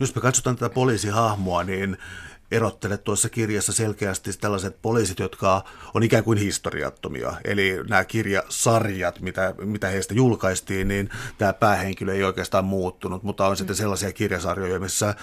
[0.00, 1.96] Jos me katsotaan tätä poliisihahmoa, niin
[2.50, 7.32] erottelet tuossa kirjassa selkeästi tällaiset poliisit, jotka on ikään kuin historiattomia.
[7.44, 13.52] Eli nämä kirjasarjat, mitä, mitä heistä julkaistiin, niin tämä päähenkilö ei oikeastaan muuttunut, mutta on
[13.52, 13.56] mm.
[13.56, 15.14] sitten sellaisia kirjasarjoja, missä ää,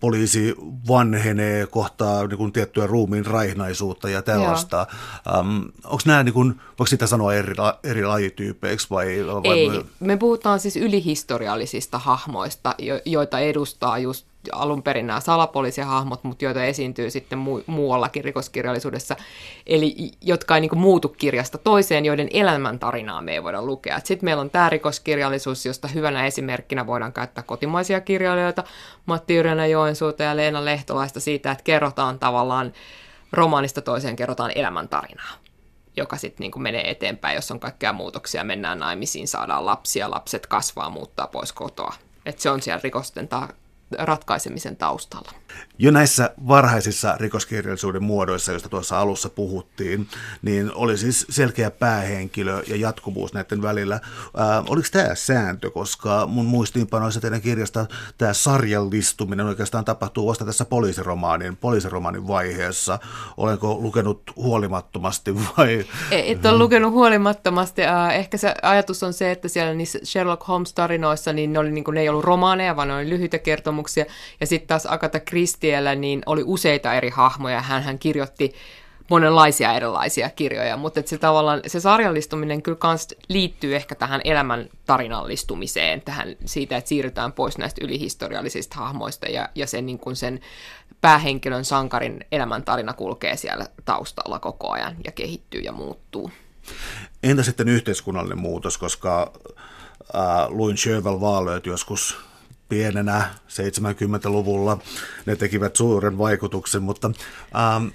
[0.00, 0.54] poliisi
[0.88, 4.86] vanhenee, kohtaa niin kuin tiettyä ruumiin raihnaisuutta ja tällaista.
[5.34, 9.58] Ähm, onko nämä, niin kuin, voiko sitä sanoa eri, eri lajityypeiksi vai, vai?
[9.58, 16.64] Ei, me puhutaan siis ylihistoriallisista hahmoista, joita edustaa just alun perin nämä salapoliisihahmot, mutta joita
[16.64, 19.16] esiintyy sitten mu- muuallakin rikoskirjallisuudessa,
[19.66, 24.00] eli jotka ei niin kuin, muutu kirjasta toiseen, joiden elämäntarinaa me ei voida lukea.
[24.04, 28.64] Sitten meillä on tämä rikoskirjallisuus, josta hyvänä esimerkkinä voidaan käyttää kotimaisia kirjailijoita,
[29.06, 32.72] Matti Yrjönä Joensuuta ja Leena Lehtolaista siitä, että kerrotaan tavallaan
[33.32, 35.32] romaanista toiseen kerrotaan elämäntarinaa
[35.96, 40.90] joka sitten niin menee eteenpäin, jos on kaikkea muutoksia, mennään naimisiin, saadaan lapsia, lapset kasvaa,
[40.90, 41.94] muuttaa pois kotoa.
[42.26, 43.48] Et se on siellä rikosten ta-
[43.98, 45.32] ratkaisemisen taustalla.
[45.78, 50.08] Jo näissä varhaisissa rikoskirjallisuuden muodoissa, joista tuossa alussa puhuttiin,
[50.42, 54.00] niin oli siis selkeä päähenkilö ja jatkuvuus näiden välillä.
[54.36, 57.86] Ää, oliko tämä sääntö, koska mun muistiinpanoissa teidän kirjasta
[58.18, 62.98] tämä sarjallistuminen oikeastaan tapahtuu vasta tässä poliisiromaanin, poliisiromaanin vaiheessa.
[63.36, 65.86] Olenko lukenut huolimattomasti vai?
[66.10, 67.82] E, et ole lukenut huolimattomasti.
[68.14, 71.94] Ehkä se ajatus on se, että siellä niissä Sherlock Holmes-tarinoissa niin ne, oli, niin kuin,
[71.94, 74.04] ne ei ollut romaaneja, vaan ne oli lyhyitä kertomuksia.
[74.40, 77.62] Ja sitten taas Agatha Christiellä niin oli useita eri hahmoja.
[77.62, 78.54] Hän, hän kirjoitti
[79.10, 86.00] monenlaisia erilaisia kirjoja, mutta se tavallaan se sarjallistuminen kyllä kans liittyy ehkä tähän elämän tarinallistumiseen,
[86.00, 90.40] tähän siitä, että siirrytään pois näistä ylihistoriallisista hahmoista ja, ja sen, niin kuin sen
[91.00, 96.30] päähenkilön sankarin elämäntarina kulkee siellä taustalla koko ajan ja kehittyy ja muuttuu.
[97.22, 99.32] Entä sitten yhteiskunnallinen muutos, koska
[100.14, 102.18] äh, luin Sjövel Vaalööt joskus
[102.68, 104.78] pienenä 70-luvulla.
[105.26, 107.10] Ne tekivät suuren vaikutuksen, mutta
[107.56, 107.86] ähm,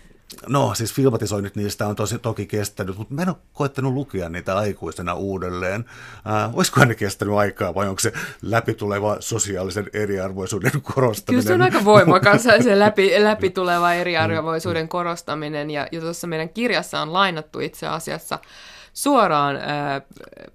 [0.48, 4.58] No siis filmatisoinnit niistä on tosi, toki kestänyt, mutta mä en ole koettanut lukea niitä
[4.58, 5.86] aikuisena uudelleen.
[6.28, 11.44] Äh, olisiko ne kestänyt aikaa vai onko se läpituleva sosiaalisen eriarvoisuuden korostaminen?
[11.44, 17.02] Kyllä se on aika voimakas se läpi, läpituleva eriarvoisuuden korostaminen ja, ja tuossa meidän kirjassa
[17.02, 18.40] on lainattu itse asiassa
[18.94, 20.02] suoraan äh,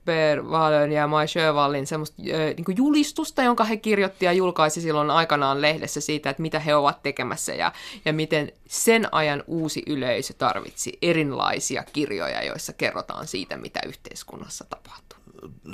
[0.05, 5.11] Per Wallön ja Mai Sjövallin semmoista äh, niin julistusta, jonka he kirjoitti ja julkaisi silloin
[5.11, 7.73] aikanaan lehdessä siitä, että mitä he ovat tekemässä ja,
[8.05, 15.19] ja miten sen ajan uusi yleisö tarvitsi erilaisia kirjoja, joissa kerrotaan siitä, mitä yhteiskunnassa tapahtuu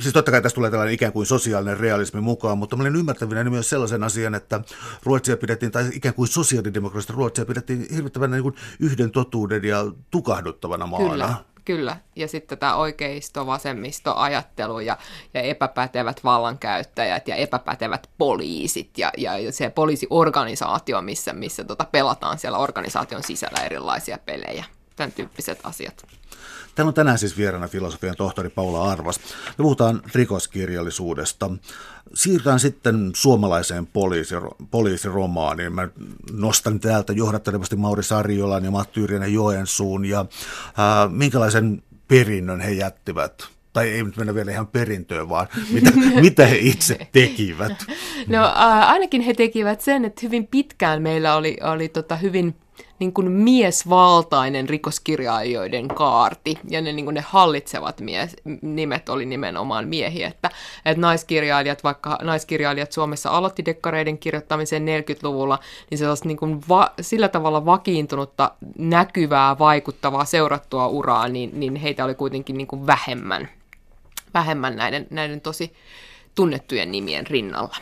[0.01, 3.45] siis totta kai tässä tulee tällainen ikään kuin sosiaalinen realismi mukaan, mutta mä olen ymmärtävinä
[3.45, 4.61] myös sellaisen asian, että
[5.03, 11.11] Ruotsia pidettiin, tai ikään kuin sosiaalidemokraattista Ruotsia pidettiin hirvittävänä niin yhden totuuden ja tukahduttavana maana.
[11.11, 11.54] Kyllä.
[11.65, 14.99] Kyllä, ja sitten tämä oikeisto-vasemmisto-ajattelu ja,
[15.35, 22.59] ja epäpätevät vallankäyttäjät ja epäpätevät poliisit ja, ja se poliisiorganisaatio, missä, missä tota pelataan siellä
[22.59, 24.65] organisaation sisällä erilaisia pelejä,
[24.97, 26.07] tämän tyyppiset asiat.
[26.75, 29.21] Täällä on tänään siis vieraana filosofian tohtori Paula Arvas.
[29.59, 31.51] Me puhutaan rikoskirjallisuudesta.
[32.15, 34.35] Siirrytään sitten suomalaiseen poliisi,
[34.71, 35.73] poliisiromaaniin.
[35.73, 35.89] Mä
[36.33, 40.05] nostan täältä johdattelevasti Mauri Sarjolan ja Matti Yrjänen Joensuun.
[40.05, 40.27] Ja
[40.77, 46.47] ää, minkälaisen perinnön he jättivät tai ei nyt mennä vielä ihan perintöön, vaan mitä, mitä
[46.47, 47.73] he itse tekivät?
[48.29, 52.55] No äh, ainakin he tekivät sen, että hyvin pitkään meillä oli, oli tota hyvin
[53.05, 59.89] niin kuin miesvaltainen rikoskirjailijoiden kaarti, ja ne, niin kuin ne hallitsevat mies, nimet oli nimenomaan
[59.89, 60.51] miehiä, että,
[60.85, 65.59] että naiskirjailijat, vaikka naiskirjailijat Suomessa aloitti dekkareiden kirjoittamisen 40-luvulla,
[65.91, 72.05] niin sellaista niin kuin va, sillä tavalla vakiintunutta, näkyvää, vaikuttavaa, seurattua uraa, niin, niin heitä
[72.05, 73.49] oli kuitenkin niin kuin vähemmän,
[74.35, 75.73] vähemmän näiden, näiden tosi
[76.35, 77.77] tunnettujen nimien rinnalla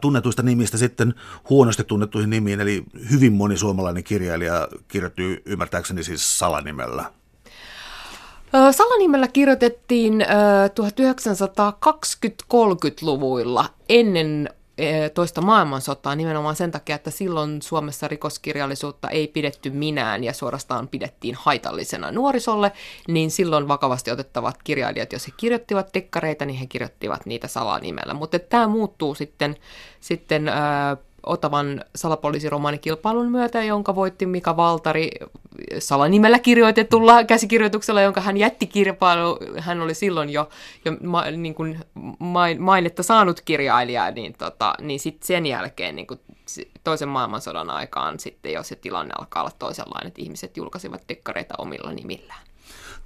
[0.00, 1.14] tunnetuista nimistä sitten
[1.50, 7.04] huonosti tunnettuihin nimiin, eli hyvin moni suomalainen kirjailija kirjoitti ymmärtääkseni siis salanimellä.
[8.70, 10.24] Salanimellä kirjoitettiin
[10.70, 14.50] 1920-30-luvuilla ennen
[15.14, 21.34] toista maailmansotaa nimenomaan sen takia, että silloin Suomessa rikoskirjallisuutta ei pidetty minään ja suorastaan pidettiin
[21.38, 22.72] haitallisena nuorisolle,
[23.08, 28.14] niin silloin vakavasti otettavat kirjailijat, jos he kirjoittivat dekkareita, niin he kirjoittivat niitä salanimellä.
[28.14, 29.56] Mutta tämä muuttuu sitten,
[30.00, 35.10] sitten ää, Otavan salapoliisiromaanikilpailun myötä, jonka voitti Mika Valtari
[35.78, 39.38] salanimellä kirjoitetulla käsikirjoituksella, jonka hän jätti kirpailu.
[39.58, 40.48] Hän oli silloin jo,
[40.84, 41.80] jo ma, niin kuin
[42.58, 46.20] mainetta saanut kirjailija, niin, tota, niin sit sen jälkeen niin kuin
[46.84, 51.92] toisen maailmansodan aikaan sitten jo se tilanne alkaa olla toisenlainen, että ihmiset julkaisivat dekkareita omilla
[51.92, 52.46] nimillään.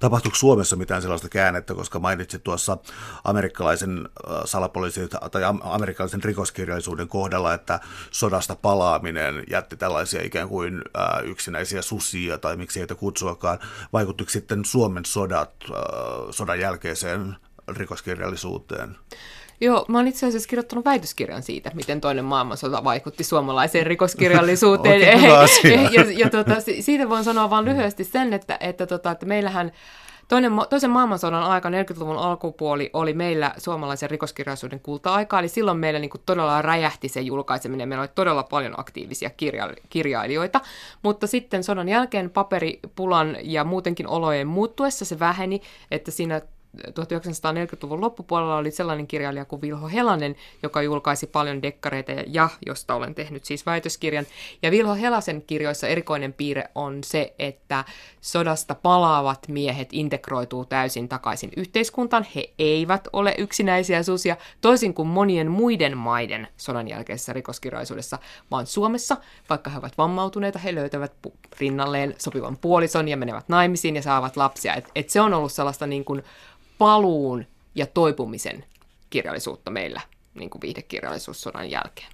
[0.01, 2.77] Tapahtuiko Suomessa mitään sellaista käännettä, koska mainitsit tuossa
[3.23, 4.09] amerikkalaisen
[4.45, 7.79] salapoliisin tai amerikkalaisen rikoskirjallisuuden kohdalla, että
[8.11, 10.81] sodasta palaaminen jätti tällaisia ikään kuin
[11.23, 13.59] yksinäisiä susia tai miksi heitä kutsuakaan.
[13.93, 15.53] Vaikuttiko sitten Suomen sodat
[16.31, 17.35] sodan jälkeiseen
[17.67, 18.95] rikoskirjallisuuteen?
[19.61, 25.01] Joo, mä oon itse asiassa kirjoittanut väitöskirjan siitä, miten toinen maailmansota vaikutti suomalaiseen rikoskirjallisuuteen.
[25.23, 29.71] ja, ja, ja tuota, siitä voin sanoa vain lyhyesti sen, että, että, tota, että meillähän
[30.31, 36.09] Toinen, toisen maailmansodan aika, 40-luvun alkupuoli, oli meillä suomalaisen rikoskirjallisuuden kulta-aika, eli silloin meillä niin
[36.09, 40.61] kuin todella räjähti se julkaiseminen, meillä oli todella paljon aktiivisia kirja- kirjailijoita,
[41.03, 46.41] mutta sitten sodan jälkeen paperipulan ja muutenkin olojen muuttuessa se väheni, että siinä
[46.77, 53.15] 1940-luvun loppupuolella oli sellainen kirjailija kuin Vilho Helanen, joka julkaisi paljon dekkareita ja josta olen
[53.15, 54.25] tehnyt siis väitöskirjan.
[54.61, 57.85] Ja Vilho Helasen kirjoissa erikoinen piirre on se, että
[58.21, 62.25] sodasta palaavat miehet integroituu täysin takaisin yhteiskuntaan.
[62.35, 68.19] He eivät ole yksinäisiä susia, toisin kuin monien muiden maiden sodan jälkeisessä rikoskirjallisuudessa,
[68.51, 69.17] vaan Suomessa,
[69.49, 71.13] vaikka he ovat vammautuneita, he löytävät
[71.59, 74.75] rinnalleen sopivan puolison ja menevät naimisiin ja saavat lapsia.
[74.75, 76.23] Et, et se on ollut sellaista niin kuin
[76.81, 78.65] paluun ja toipumisen
[79.09, 80.01] kirjallisuutta meillä
[80.33, 82.07] niin kuin viihdekirjallisuussodan jälkeen.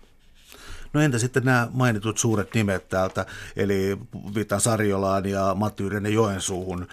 [0.94, 3.26] No entä sitten nämä mainitut suuret nimet täältä,
[3.56, 3.98] eli
[4.36, 6.88] viittaan Sarjolaan ja Matti Yrjänen Joensuuhun.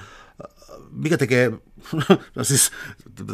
[0.90, 1.52] Mikä tekee,
[2.36, 2.70] no siis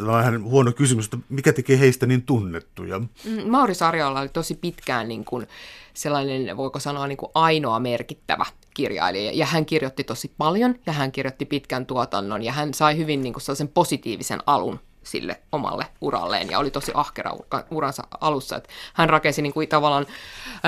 [0.05, 2.99] vähän huono kysymys, että mikä tekee heistä niin tunnettuja?
[2.99, 5.47] Mm, Mauri Sarjola oli tosi pitkään niin kuin
[5.93, 9.31] sellainen, voiko sanoa, niin kuin ainoa merkittävä kirjailija.
[9.33, 13.33] Ja hän kirjoitti tosi paljon ja hän kirjoitti pitkän tuotannon ja hän sai hyvin niin
[13.33, 17.31] kuin sellaisen positiivisen alun sille omalle uralleen ja oli tosi ahkera
[17.71, 18.55] uransa alussa.
[18.55, 20.05] Että hän rakensi niin kuin tavallaan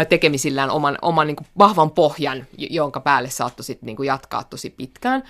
[0.09, 4.69] tekemisillään oman, oman niin kuin vahvan pohjan, jonka päälle saattoi sitten niin kuin jatkaa tosi
[4.69, 5.23] pitkään.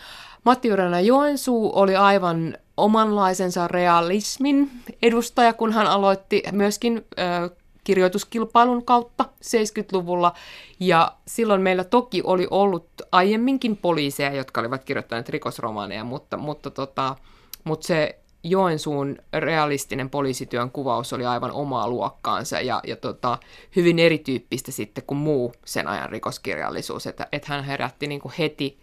[0.43, 4.71] Matti Yrjänä Joensuu oli aivan omanlaisensa realismin
[5.01, 7.49] edustaja, kun hän aloitti myöskin ö,
[7.83, 10.33] kirjoituskilpailun kautta 70-luvulla.
[10.79, 17.15] Ja silloin meillä toki oli ollut aiemminkin poliiseja, jotka olivat kirjoittaneet rikosromaaneja, mutta, mutta, tota,
[17.63, 23.37] mutta se Joensuun realistinen poliisityön kuvaus oli aivan omaa luokkaansa ja, ja tota,
[23.75, 28.79] hyvin erityyppistä sitten kuin muu sen ajan rikoskirjallisuus, että, että hän herätti niin kuin heti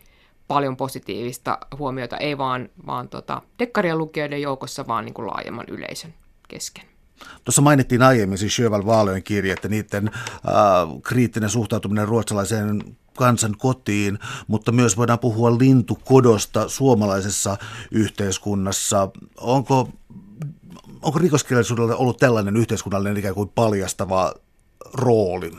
[0.49, 6.15] paljon positiivista huomiota, ei vaan, vaan tota, dekkarien lukijoiden joukossa, vaan niin kuin laajemman yleisön
[6.49, 6.90] kesken.
[7.45, 10.23] Tuossa mainittiin aiemmin siis Sjöval Vaalöön kirje, että niiden äh,
[11.03, 17.57] kriittinen suhtautuminen ruotsalaiseen kansan kotiin, mutta myös voidaan puhua lintukodosta suomalaisessa
[17.91, 19.09] yhteiskunnassa.
[19.37, 19.89] Onko,
[21.03, 24.35] onko rikoskirjallisuudella ollut tällainen yhteiskunnallinen ikään kuin paljastava
[24.95, 25.53] rooli?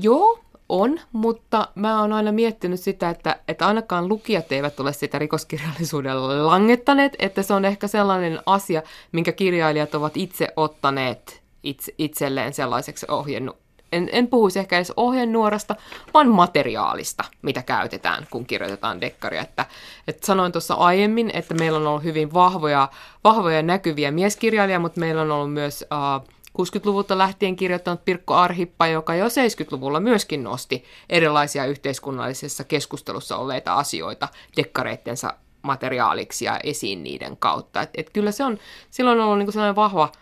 [0.00, 5.18] Joo, on, mutta mä oon aina miettinyt sitä, että, että ainakaan lukijat eivät ole sitä
[5.18, 12.52] rikoskirjallisuudella langettaneet, että se on ehkä sellainen asia, minkä kirjailijat ovat itse ottaneet itse, itselleen
[12.52, 13.52] sellaiseksi ohjennu,
[13.92, 15.76] en, en puhuisi ehkä edes ohjenuorasta,
[16.14, 19.42] vaan materiaalista, mitä käytetään, kun kirjoitetaan dekkaria.
[19.42, 19.66] Että,
[20.08, 22.88] että sanoin tuossa aiemmin, että meillä on ollut hyvin vahvoja,
[23.24, 26.28] vahvoja näkyviä mieskirjailija, mutta meillä on ollut myös uh,
[26.58, 34.28] 60-luvulta lähtien kirjoittanut Pirkko Arhippa, joka jo 70-luvulla myöskin nosti erilaisia yhteiskunnallisessa keskustelussa olleita asioita
[34.56, 37.82] dekkareittensa materiaaliksi ja esiin niiden kautta.
[37.82, 38.58] Et, et kyllä se on
[38.90, 40.12] silloin ollut niinku sellainen vahva,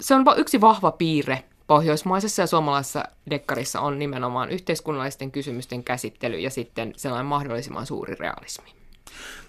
[0.00, 6.50] se on yksi vahva piirre pohjoismaisessa ja suomalaisessa dekkarissa on nimenomaan yhteiskunnallisten kysymysten käsittely ja
[6.50, 8.70] sitten sellainen mahdollisimman suuri realismi.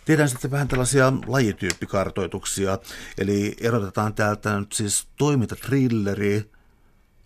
[0.08, 2.78] Tehdään sitten vähän tällaisia lajityyppikartoituksia,
[3.18, 6.49] eli erotetaan täältä nyt siis toimintatrilleri,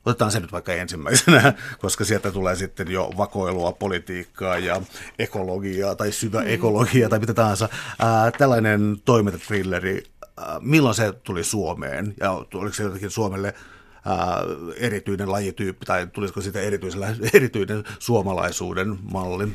[0.06, 4.82] Otetaan se nyt vaikka ensimmäisenä, koska sieltä tulee sitten jo vakoilua, politiikkaa ja
[5.20, 6.48] ekologiaa tai syvä mm.
[6.50, 7.70] ekologia tai mitä tahansa.
[8.00, 10.04] Ää, tällainen toimintatrilleri,
[10.38, 13.54] ää, milloin se tuli Suomeen ja oliko se jotenkin Suomelle
[14.06, 14.38] ää,
[14.78, 16.60] erityinen lajityyppi tai tulisiko siitä
[17.34, 19.48] erityinen suomalaisuuden malli?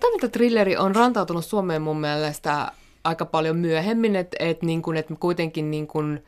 [0.00, 2.72] Toimintatrilleri on rantautunut Suomeen mun mielestä
[3.04, 6.20] aika paljon myöhemmin, että et niin et kuitenkin niin kun,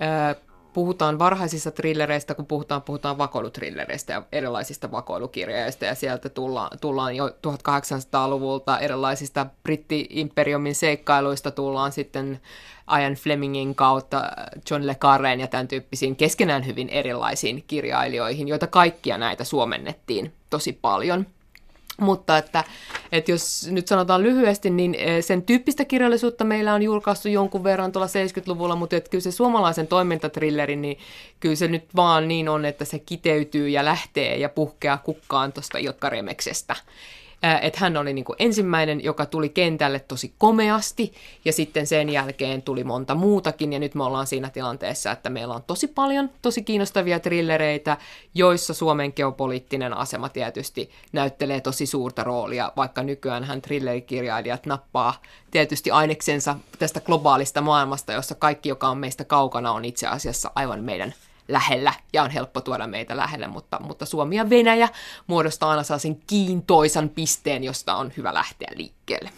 [0.00, 0.34] ää,
[0.72, 7.28] puhutaan varhaisista trillereistä, kun puhutaan, puhutaan vakoilutrillereistä ja erilaisista vakoilukirjeistä, ja sieltä tullaan, tullaan jo
[7.28, 12.40] 1800-luvulta erilaisista britti-imperiumin seikkailuista, tullaan sitten
[13.00, 14.22] Ian Flemingin kautta
[14.70, 20.72] John le Carreen ja tämän tyyppisiin keskenään hyvin erilaisiin kirjailijoihin, joita kaikkia näitä suomennettiin tosi
[20.72, 21.26] paljon–
[22.00, 22.64] mutta että,
[23.12, 27.92] että jos nyt sanotaan lyhyesti, niin eh, sen tyyppistä kirjallisuutta meillä on julkaistu jonkun verran
[27.92, 30.98] tuolla 70-luvulla, mutta että kyllä se suomalaisen toimintatrilleri, niin
[31.40, 35.78] kyllä se nyt vaan niin on, että se kiteytyy ja lähtee ja puhkeaa kukkaan tuosta
[35.78, 36.76] Jotka Remeksestä
[37.62, 41.12] että hän oli niin kuin ensimmäinen, joka tuli kentälle tosi komeasti,
[41.44, 45.54] ja sitten sen jälkeen tuli monta muutakin, ja nyt me ollaan siinä tilanteessa, että meillä
[45.54, 47.96] on tosi paljon tosi kiinnostavia trillereitä,
[48.34, 55.90] joissa Suomen geopoliittinen asema tietysti näyttelee tosi suurta roolia, vaikka nykyään hän thrillerikirjailijat nappaa tietysti
[55.90, 61.14] aineksensa tästä globaalista maailmasta, jossa kaikki, joka on meistä kaukana, on itse asiassa aivan meidän
[61.48, 64.88] lähellä ja on helppo tuoda meitä lähelle, mutta, mutta Suomi ja Venäjä
[65.26, 69.30] muodostaa aina sellaisen kiintoisan pisteen, josta on hyvä lähteä liikkeelle.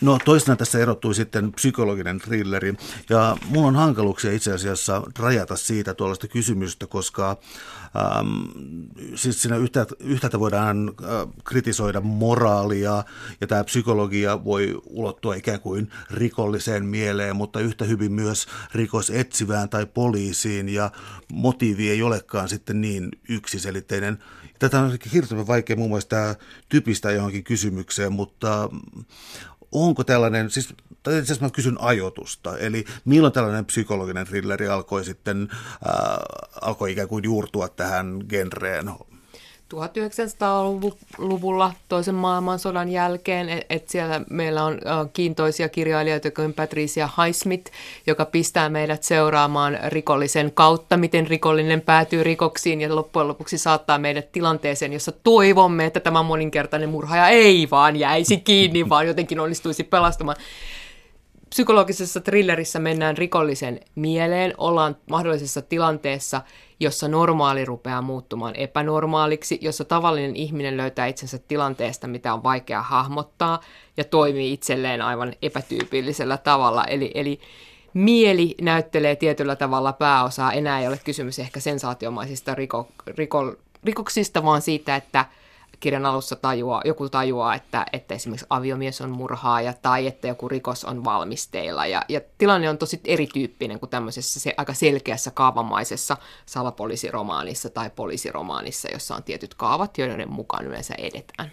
[0.00, 2.74] No toisena tässä erottui sitten psykologinen thrilleri,
[3.08, 7.30] ja mulla on hankaluuksia itse asiassa rajata siitä tuollaista kysymystä, koska
[7.96, 8.28] ähm,
[9.14, 11.08] siis siinä yhtäältä, yhtäältä voidaan äh,
[11.44, 13.04] kritisoida moraalia,
[13.40, 19.86] ja tämä psykologia voi ulottua ikään kuin rikolliseen mieleen, mutta yhtä hyvin myös rikosetsivään tai
[19.86, 20.90] poliisiin, ja
[21.32, 24.18] motiivi ei olekaan sitten niin yksiselitteinen.
[24.58, 26.34] Tätä on hirveän vaikea muun muassa tämä
[26.68, 28.70] typistä johonkin kysymykseen, mutta
[29.72, 35.48] onko tällainen, siis itse asiassa mä kysyn ajoitusta, eli milloin tällainen psykologinen thrilleri alkoi sitten,
[35.52, 36.16] äh,
[36.62, 38.90] alkoi ikään kuin juurtua tähän genreen?
[39.74, 44.80] 1900-luvulla toisen maailmansodan jälkeen, että et siellä meillä on
[45.12, 47.72] kiintoisia kirjailijoita kuin Patricia Highsmith,
[48.06, 54.32] joka pistää meidät seuraamaan rikollisen kautta, miten rikollinen päätyy rikoksiin ja loppujen lopuksi saattaa meidät
[54.32, 60.36] tilanteeseen, jossa toivomme, että tämä moninkertainen murhaaja ei vaan jäisi kiinni, vaan jotenkin onnistuisi pelastamaan
[61.50, 66.40] psykologisessa thrillerissä mennään rikollisen mieleen, ollaan mahdollisessa tilanteessa,
[66.80, 73.60] jossa normaali rupeaa muuttumaan epänormaaliksi, jossa tavallinen ihminen löytää itsensä tilanteesta, mitä on vaikea hahmottaa
[73.96, 76.84] ja toimii itselleen aivan epätyypillisellä tavalla.
[76.84, 77.40] Eli, eli
[77.94, 80.52] mieli näyttelee tietyllä tavalla pääosaa.
[80.52, 85.24] Enää ei ole kysymys ehkä sensaatiomaisista riko, riko, rikoksista, vaan siitä, että
[85.80, 90.84] kirjan alussa tajua, joku tajuaa, että, että esimerkiksi aviomies on murhaaja tai että joku rikos
[90.84, 91.86] on valmisteilla.
[91.86, 96.16] Ja, ja tilanne on tosi erityyppinen kuin tämmöisessä se, aika selkeässä kaavamaisessa
[96.46, 101.52] salapoliisiromaanissa tai poliisiromaanissa, jossa on tietyt kaavat, joiden mukaan yleensä edetään.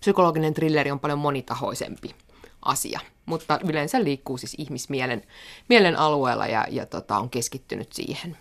[0.00, 2.14] Psykologinen trilleri on paljon monitahoisempi
[2.62, 5.22] asia, mutta yleensä liikkuu siis ihmismielen
[5.68, 8.36] mielen alueella ja, ja tota, on keskittynyt siihen.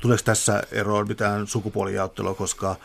[0.00, 2.76] Tuleeko tässä eroon mitään sukupuolijaottelua, koska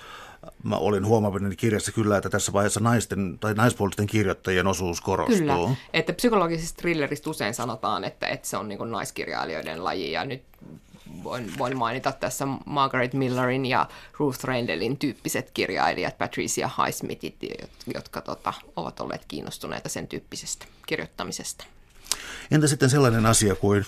[0.63, 5.37] mä olin huomaavinani kirjassa kyllä, että tässä vaiheessa naisten tai naispuolisten kirjoittajien osuus korostuu.
[5.37, 10.43] Kyllä, että psykologisesta thrilleristä usein sanotaan, että, että se on niin naiskirjailijoiden laji ja nyt
[11.23, 13.87] voin, voin mainita tässä Margaret Millerin ja
[14.17, 17.35] Ruth Rendelin tyyppiset kirjailijat, Patricia Highsmithit,
[17.93, 21.65] jotka tota, ovat olleet kiinnostuneita sen tyyppisestä kirjoittamisesta.
[22.51, 23.85] Entä sitten sellainen asia kuin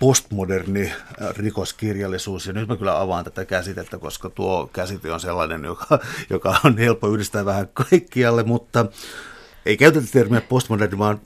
[0.00, 5.64] postmoderni äh, rikoskirjallisuus, ja nyt mä kyllä avaan tätä käsitettä, koska tuo käsite on sellainen,
[5.64, 5.98] joka,
[6.30, 8.86] joka on helppo yhdistää vähän kaikkialle, mutta
[9.66, 11.20] ei käytetä termiä postmoderni, vaan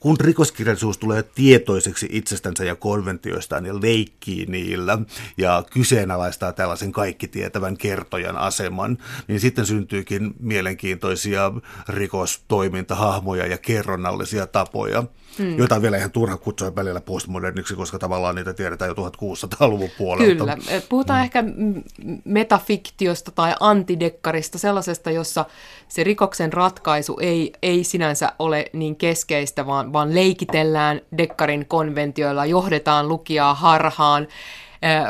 [0.00, 4.98] kun rikoskirjallisuus tulee tietoiseksi itsestänsä ja konventioistaan ja leikkii niillä
[5.36, 8.98] ja kyseenalaistaa tällaisen kaikki tietävän kertojan aseman,
[9.28, 11.52] niin sitten syntyykin mielenkiintoisia
[11.88, 15.04] rikostoimintahahmoja ja kerronnallisia tapoja,
[15.38, 15.58] hmm.
[15.58, 20.34] joita on vielä ihan turha kutsua välillä postmoderniksi, koska tavallaan niitä tiedetään jo 1600-luvun puolelta.
[20.34, 20.56] Kyllä.
[20.88, 21.24] Puhutaan hmm.
[21.24, 21.44] ehkä
[22.24, 25.44] metafiktiosta tai antidekkarista, sellaisesta, jossa
[25.88, 33.08] se rikoksen ratkaisu ei, ei sinänsä ole niin keskeistä, vaan, vaan leikitellään dekkarin konventioilla, johdetaan
[33.08, 34.28] lukijaa harhaan,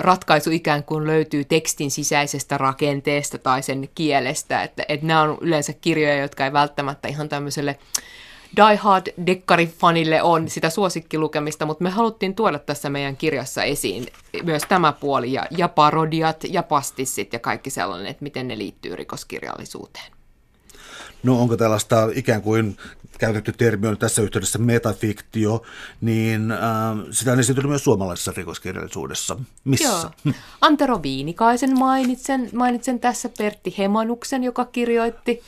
[0.00, 4.62] ratkaisu ikään kuin löytyy tekstin sisäisestä rakenteesta tai sen kielestä.
[4.62, 7.78] Että, että nämä on yleensä kirjoja, jotka ei välttämättä ihan tämmöiselle
[8.56, 14.06] Die Hard dekkarifanille on sitä suosikkilukemista, mutta me haluttiin tuoda tässä meidän kirjassa esiin
[14.42, 18.96] myös tämä puoli ja, ja parodiat ja pastissit ja kaikki sellainen, että miten ne liittyy
[18.96, 20.12] rikoskirjallisuuteen.
[21.22, 22.76] No onko tällaista ikään kuin
[23.20, 25.62] käytetty termi on tässä yhteydessä metafiktio,
[26.00, 26.58] niin äh,
[27.10, 29.36] sitä on esiintynyt myös suomalaisessa rikoskirjallisuudessa.
[29.64, 29.88] Missä?
[29.88, 30.34] Joo.
[30.60, 35.42] Antero Viinikaisen mainitsen, mainitsen tässä Pertti Hemanuksen, joka kirjoitti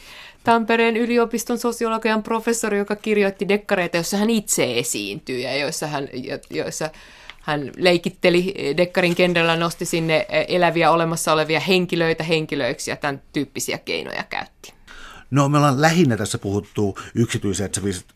[0.45, 6.09] Tampereen yliopiston sosiologian professori, joka kirjoitti dekkareita, jossa hän itse esiintyy ja joissa hän,
[6.51, 6.91] joissa
[7.41, 14.25] hän leikitteli dekkarin kentällä, nosti sinne eläviä olemassa olevia henkilöitä henkilöiksi ja tämän tyyppisiä keinoja
[14.29, 14.73] käytti.
[15.33, 16.99] No me ollaan lähinnä tässä puhuttu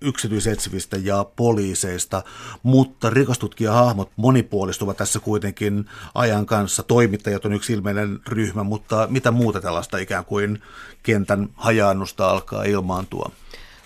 [0.00, 2.22] yksityisetsivistä ja poliiseista,
[2.62, 6.82] mutta rikostutkijahahmot monipuolistuvat tässä kuitenkin ajan kanssa.
[6.82, 10.62] Toimittajat on yksi ilmeinen ryhmä, mutta mitä muuta tällaista ikään kuin
[11.02, 13.30] kentän hajaannusta alkaa ilmaantua?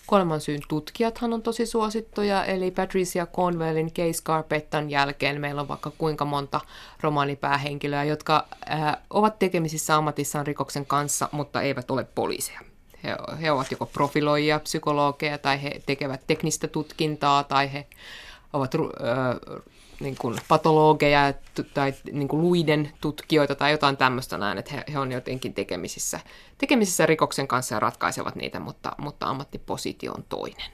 [0.07, 6.24] Kuolemansyyn tutkijathan on tosi suosittuja, eli Patricia Cornwellin Case Carpettan jälkeen meillä on vaikka kuinka
[6.24, 6.61] monta
[7.01, 12.70] romaanipäähenkilöä, jotka äh, ovat tekemisissä ammatissaan rikoksen kanssa, mutta eivät ole poliiseja.
[13.05, 17.87] He, he ovat joko profiloijia, psykologeja tai he tekevät teknistä tutkintaa tai he
[18.53, 18.81] ovat äh,
[20.01, 21.35] niin kuin patologeja
[21.75, 26.21] tai niin kuin luiden tutkijoita tai jotain tämmöistä näin, että he, he on jotenkin tekemisissä,
[26.59, 30.71] tekemisissä rikoksen kanssa ja ratkaisevat niitä, mutta, mutta ammattipositio on toinen.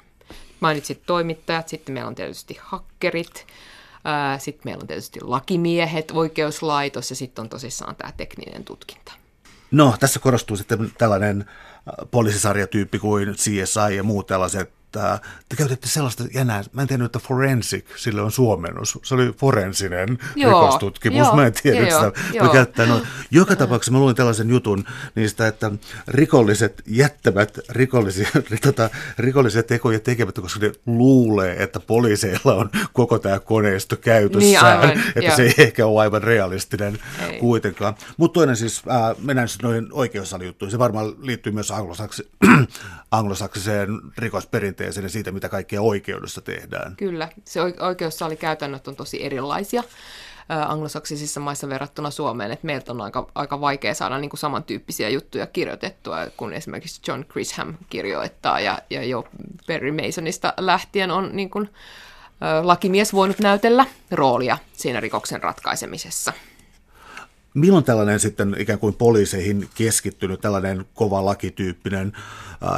[0.61, 3.47] Mainitsit toimittajat, sitten meillä on tietysti hakkerit,
[4.39, 9.13] sitten meillä on tietysti lakimiehet, oikeuslaitos ja sitten on tosissaan tämä tekninen tutkinta.
[9.71, 11.45] No, tässä korostuu sitten tällainen
[12.11, 15.19] poliisisarjatyyppi kuin CSI ja muut tällaiset että
[15.49, 18.99] te käytitte sellaista jänää, mä en tiennyt, että forensic, sille on suomennus.
[19.03, 22.87] Se oli forensinen joo, rikostutkimus, joo, mä en tiedä, että sitä joo, käyttää.
[22.87, 24.85] No, joka tapauksessa mä luin tällaisen jutun
[25.15, 25.71] niistä, että
[26.09, 28.29] rikolliset jättävät rikollisia,
[28.63, 34.91] tota, rikollisia tekoja tekevät, koska ne luulee, että poliiseilla on koko tämä koneisto käytössään, niin,
[34.91, 35.37] aivan, että joo.
[35.37, 36.99] se ei ehkä ole aivan realistinen
[37.31, 37.39] ei.
[37.39, 37.95] kuitenkaan.
[38.17, 42.31] Mutta toinen siis, äh, mennään siis noihin oikeussalijuttuihin, se varmaan liittyy myös anglosaksi,
[43.11, 43.89] anglosaksiseen
[44.19, 46.97] rikosperinteeseen, tilanteeseen ja siitä, mitä kaikkea oikeudessa tehdään.
[46.97, 47.61] Kyllä, se
[48.39, 49.83] käytännöt on tosi erilaisia
[50.49, 55.47] anglosaksisissa maissa verrattuna Suomeen, että meiltä on aika, aika vaikea saada niin kuin samantyyppisiä juttuja
[55.47, 59.25] kirjoitettua, kun esimerkiksi John Grisham kirjoittaa, ja, ja jo
[59.67, 61.69] Perry Masonista lähtien on niin kuin,
[62.63, 66.33] lakimies voinut näytellä roolia siinä rikoksen ratkaisemisessa.
[67.55, 72.23] milloin tällainen sitten ikään kuin poliiseihin keskittynyt tällainen kova lakityyppinen äh,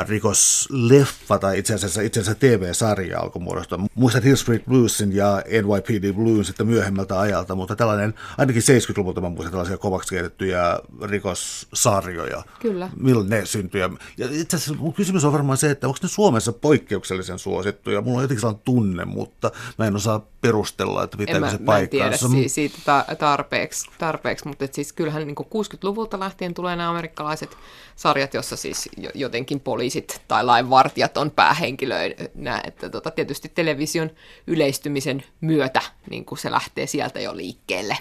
[0.08, 3.78] rikosleffa tai itse asiassa, itse asiassa TV-sarja alkoi muodostua.
[3.94, 9.28] Muistat Hill Street Bluesin ja NYPD Bluesin sitten myöhemmältä ajalta, mutta tällainen, ainakin 70-luvulta mä
[9.28, 12.42] muistan tällaisia kovaksi kehitettyjä rikossarjoja.
[12.60, 12.90] Kyllä.
[12.96, 13.80] Milloin ne syntyi?
[13.80, 18.00] Ja itse asiassa mun kysymys on varmaan se, että onko ne Suomessa poikkeuksellisen suosittuja?
[18.00, 22.28] Mulla on jotenkin sellainen tunne, mutta mä en osaa perustella, että pitääkö se paikkaansa.
[22.28, 27.56] Mä en tiedä siitä tarpeeksi, tarpeeksi mutta siis kyllähän niin 60-luvulta lähtien tulee nämä amerikkalaiset
[27.98, 34.10] sarjat, jossa siis jotenkin poliisit tai lainvartijat on päähenkilöinä, että tota, tietysti television
[34.46, 35.80] yleistymisen myötä
[36.10, 37.98] niin kuin se lähtee sieltä jo liikkeelle.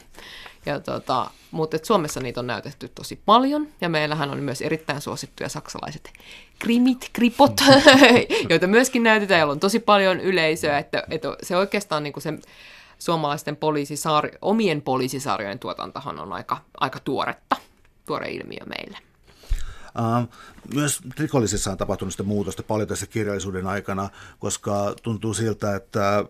[0.66, 5.50] Ja tota, mutta Suomessa niitä on näytetty tosi paljon, ja meillähän on myös erittäin suosittuja
[5.50, 6.12] saksalaiset
[6.60, 7.62] krimit, kripot,
[8.50, 12.34] joita myöskin näytetään, joilla on tosi paljon yleisöä, että, että se oikeastaan niin kuin se
[13.00, 17.56] suomalaisten poliisisar- omien poliisisarjojen tuotantohan on aika, aika tuoretta,
[18.06, 19.07] tuore ilmiö meille.
[19.98, 20.30] Uh,
[20.74, 26.26] myös rikollisissa on tapahtunut sitä muutosta paljon tässä kirjallisuuden aikana, koska tuntuu siltä, että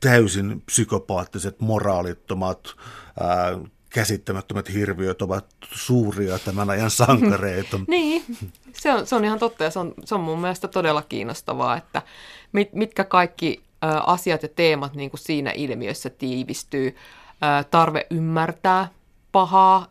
[0.00, 7.80] täysin psykopaattiset, moraalittomat, uh, käsittämättömät hirviöt ovat suuria tämän ajan sankareita.
[7.88, 8.24] niin,
[8.72, 11.76] se on, se on ihan totta ja se on, se on mun mielestä todella kiinnostavaa,
[11.76, 12.02] että
[12.52, 13.62] mit, mitkä kaikki
[14.06, 16.96] asiat ja teemat niin kuin siinä ilmiössä tiivistyy.
[17.70, 18.88] Tarve ymmärtää
[19.32, 19.88] pahaa,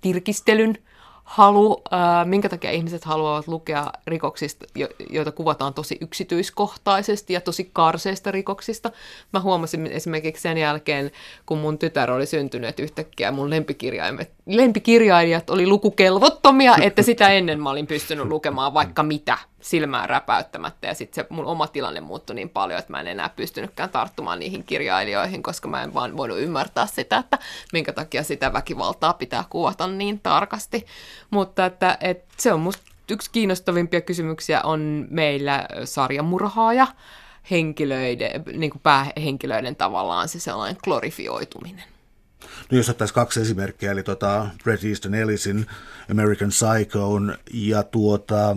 [0.00, 0.78] tirkistelyn
[1.26, 1.82] halu,
[2.24, 4.66] minkä takia ihmiset haluavat lukea rikoksista,
[5.10, 8.90] joita kuvataan tosi yksityiskohtaisesti ja tosi karseista rikoksista.
[9.32, 11.10] Mä huomasin esimerkiksi sen jälkeen,
[11.46, 17.62] kun mun tytär oli syntynyt, että yhtäkkiä mun lempikirjaimet, lempikirjailijat oli lukukelvottomia, että sitä ennen
[17.62, 20.86] mä olin pystynyt lukemaan vaikka mitä silmään räpäyttämättä.
[20.86, 24.38] Ja sitten se mun oma tilanne muuttui niin paljon, että mä en enää pystynytkään tarttumaan
[24.38, 27.38] niihin kirjailijoihin, koska mä en vaan voinut ymmärtää sitä, että
[27.72, 30.86] minkä takia sitä väkivaltaa pitää kuvata niin tarkasti.
[31.30, 36.86] Mutta että, että se on musta yksi kiinnostavimpia kysymyksiä on meillä sarjamurhaaja
[37.50, 41.84] henkilöiden, niin kuin päähenkilöiden tavallaan se sellainen glorifioituminen.
[42.70, 45.66] No jos ottaisiin kaksi esimerkkiä, eli tuota Bret Easton Ellisin
[46.10, 47.08] American Psycho
[47.52, 48.56] ja tuota,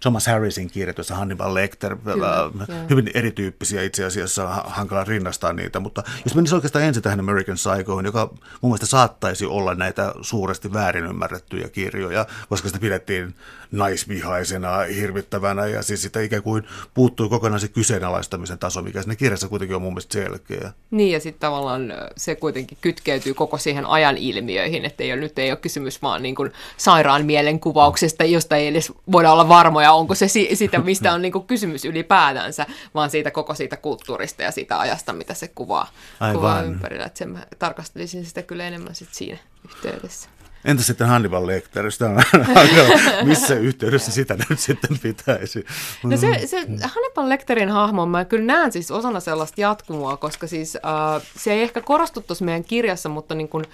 [0.00, 2.50] Thomas Harrisin kirjoitussa Hannibal Lecter, Kyllä,
[2.90, 8.04] hyvin erityyppisiä itse asiassa, hankala rinnastaa niitä, mutta jos menisi oikeastaan ensin tähän American Psychoon,
[8.04, 8.30] joka
[8.60, 13.34] mun mielestä saattaisi olla näitä suuresti väärin ymmärrettyjä kirjoja, koska sitä pidettiin
[13.72, 19.48] naisvihaisena, hirvittävänä ja siis sitä ikään kuin puuttui kokonaan se kyseenalaistamisen taso, mikä siinä kirjassa
[19.48, 20.72] kuitenkin on mun mielestä selkeä.
[20.90, 25.38] Niin ja sitten tavallaan se kuitenkin kytkeytyy koko siihen ajan ilmiöihin, että ei ole, nyt
[25.38, 30.14] ei ole kysymys vaan niin kuin sairaan mielenkuvauksesta, josta ei edes voida olla varmoja, onko
[30.14, 34.50] se si- sitä, mistä on niin kuin kysymys ylipäätänsä, vaan siitä koko siitä kulttuurista ja
[34.50, 35.88] siitä ajasta, mitä se kuvaa,
[36.32, 37.04] kuvaa ympärillä.
[37.04, 40.28] Että sen mä tarkastelisin sitä kyllä enemmän sit siinä yhteydessä.
[40.66, 41.84] Entä sitten Hannibal Lecter?
[43.24, 45.64] Missä yhteydessä sitä nyt sitten pitäisi?
[46.02, 50.74] No se, se Hannibal Lecterin hahmo, mä kyllä näen siis osana sellaista jatkumoa, koska siis
[50.74, 53.64] uh, se ei ehkä korostu tuossa meidän kirjassa, mutta niin kuin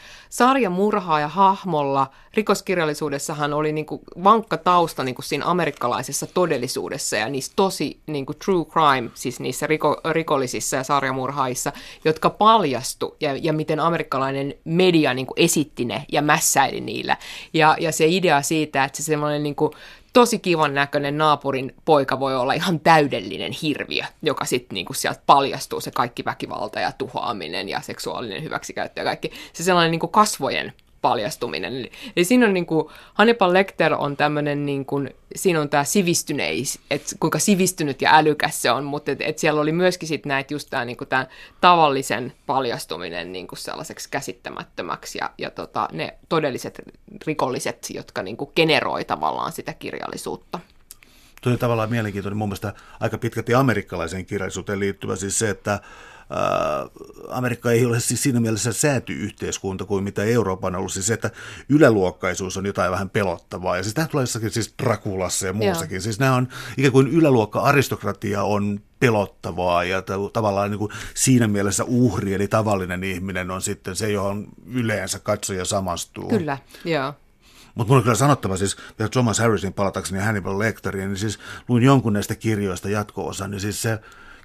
[1.20, 7.52] ja hahmolla rikoskirjallisuudessahan oli niin kuin vankka tausta niin kuin siinä amerikkalaisessa todellisuudessa ja niissä
[7.56, 11.72] tosi niin kuin true crime, siis niissä riko, rikollisissa ja sarjamurhaissa,
[12.04, 17.16] jotka paljastu ja, ja miten amerikkalainen media niin kuin esitti ne ja mässäili niillä.
[17.54, 19.56] Ja, ja se idea siitä, että se semmoinen niin
[20.12, 25.80] tosi kivan näköinen naapurin poika voi olla ihan täydellinen hirviö, joka sitten niinku sieltä paljastuu
[25.80, 29.32] se kaikki väkivalta ja tuhoaminen ja seksuaalinen hyväksikäyttö ja kaikki.
[29.52, 30.72] Se sellainen niinku kasvojen
[31.02, 31.76] paljastuminen.
[31.76, 35.84] Eli, eli siinä on niin kuin, Hannibal Lecter on tämmöinen, niin kuin, siinä on tämä
[35.84, 40.30] sivistyneis, että kuinka sivistynyt ja älykäs se on, mutta et, et siellä oli myöskin sitten
[40.30, 41.08] näitä just tämä niin kuin,
[41.60, 46.82] tavallisen paljastuminen niin kuin sellaiseksi käsittämättömäksi ja, ja tota, ne todelliset
[47.26, 50.60] rikolliset, jotka niin kuin generoi tavallaan sitä kirjallisuutta.
[51.42, 55.80] Tuo on tavallaan mielenkiintoinen mun mielestä aika pitkälti amerikkalaiseen kirjallisuuteen liittyvä siis se, että
[57.28, 60.92] Amerikka ei ole siis siinä mielessä säätyyhteiskunta kuin mitä Euroopan on ollut.
[60.92, 61.30] Siis se, että
[61.68, 63.76] yläluokkaisuus on jotain vähän pelottavaa.
[63.76, 65.94] Ja siis tämä tulee jossakin siis Drakulassa ja muussakin.
[65.94, 66.00] Joo.
[66.00, 70.02] Siis nämä on ikään kuin yläluokka-aristokratia on pelottavaa ja
[70.32, 75.64] tavallaan niin kuin siinä mielessä uhri, eli tavallinen ihminen on sitten se, johon yleensä katsoja
[75.64, 76.28] samastuu.
[76.28, 77.14] Kyllä, joo.
[77.74, 81.82] Mutta mun on kyllä sanottava siis, vielä Thomas Harrisin palatakseni Hannibal Lecteriin, niin siis luin
[81.82, 83.98] jonkun näistä kirjoista jatko-osan, niin siis se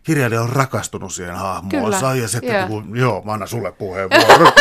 [0.07, 2.67] kirjailija on rakastunut siihen hahmoonsa ja sitten yeah.
[2.67, 4.51] kun, joo, mä annan sulle puheenvuoron.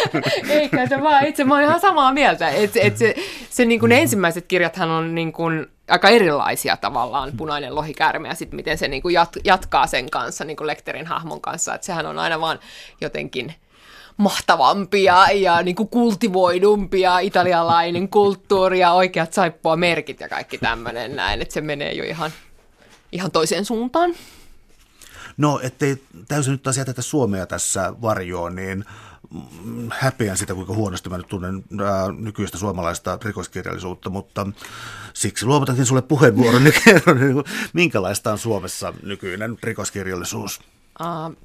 [0.48, 2.48] Eikä se vaan, itse mä oon ihan samaa mieltä.
[2.48, 3.14] Et, et se,
[3.50, 8.34] se niin kuin ne ensimmäiset kirjathan on niin kuin aika erilaisia tavallaan, punainen lohikäärme ja
[8.34, 11.74] sitten miten se niin kuin jat, jatkaa sen kanssa, niin kuin Lekterin hahmon kanssa.
[11.74, 12.58] Että sehän on aina vaan
[13.00, 13.54] jotenkin
[14.16, 21.16] mahtavampi ja, niin kuin kultivoidumpi ja italialainen kulttuuri ja oikeat saippua merkit ja kaikki tämmöinen
[21.16, 22.30] näin, että se menee jo ihan,
[23.12, 24.14] ihan toiseen suuntaan.
[25.36, 28.84] No, ettei täysin nyt taas jätetä Suomea tässä varjoon, niin
[29.64, 34.46] mm, häpeän sitä, kuinka huonosti mä nyt tunnen ää, nykyistä suomalaista rikoskirjallisuutta, mutta
[35.12, 40.60] siksi luovutankin sulle puheenvuoron, niin kerron, niin minkälaista on Suomessa nykyinen rikoskirjallisuus?
[41.00, 41.36] Uh,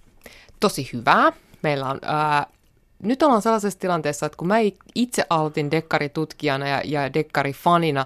[0.59, 1.33] tosi hyvää.
[1.63, 1.95] Meillä on...
[1.95, 2.61] Uh,
[3.03, 4.55] nyt ollaan sellaisessa tilanteessa, että kun mä
[4.95, 8.05] itse aloitin dekkaritutkijana ja, ja dekkarifanina,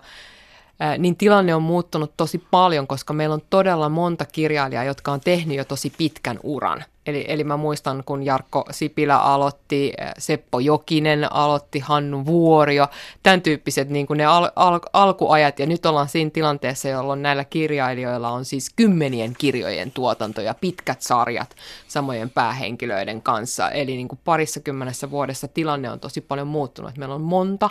[0.98, 5.58] niin tilanne on muuttunut tosi paljon, koska meillä on todella monta kirjailijaa, jotka on tehnyt
[5.58, 6.84] jo tosi pitkän uran.
[7.06, 12.88] Eli, eli mä muistan, kun Jarkko Sipilä aloitti, Seppo Jokinen aloitti, Hannu Vuorio,
[13.24, 15.60] tämän tyyppiset niin kuin ne al, al, alkuajat.
[15.60, 21.02] Ja nyt ollaan siinä tilanteessa, jolloin näillä kirjailijoilla on siis kymmenien kirjojen tuotanto ja pitkät
[21.02, 21.56] sarjat
[21.88, 23.70] samojen päähenkilöiden kanssa.
[23.70, 26.98] Eli niin kuin parissa kymmenessä vuodessa tilanne on tosi paljon muuttunut.
[26.98, 27.70] Meillä on monta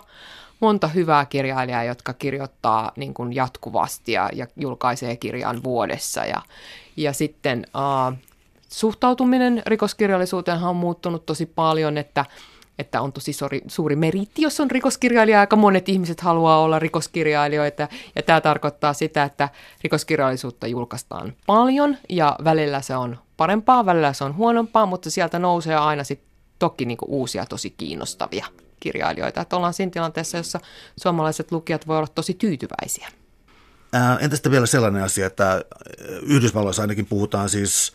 [0.60, 6.24] monta hyvää kirjailijaa, jotka kirjoittaa niin kuin jatkuvasti ja, ja julkaisee kirjan vuodessa.
[6.24, 6.42] Ja,
[6.96, 8.18] ja sitten uh,
[8.74, 12.24] suhtautuminen rikoskirjallisuuteen on muuttunut tosi paljon, että
[12.78, 15.40] että on tosi suuri, suuri meritti, jos on rikoskirjailija.
[15.40, 19.48] Aika monet ihmiset haluaa olla rikoskirjailijoita, ja tämä tarkoittaa sitä, että
[19.84, 25.76] rikoskirjallisuutta julkaistaan paljon, ja välillä se on parempaa, välillä se on huonompaa, mutta sieltä nousee
[25.76, 28.46] aina sitten toki niinku uusia tosi kiinnostavia
[28.80, 29.40] kirjailijoita.
[29.40, 30.60] Että ollaan siinä tilanteessa, jossa
[30.96, 33.08] suomalaiset lukijat voivat olla tosi tyytyväisiä.
[34.20, 35.64] Entä sitten vielä sellainen asia, että
[36.22, 37.92] Yhdysvalloissa ainakin puhutaan siis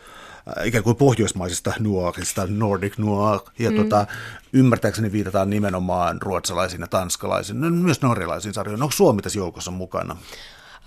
[0.64, 3.78] ikään kuin pohjoismaisista nuorista, Nordic Noir, ja mm.
[3.78, 4.06] tota,
[4.54, 8.84] ymmärtääkseni viitataan nimenomaan ruotsalaisiin ja tanskalaisiin, no, myös norjalaisiin sarjoihin.
[8.84, 10.18] Onko Suomi tässä joukossa mukana?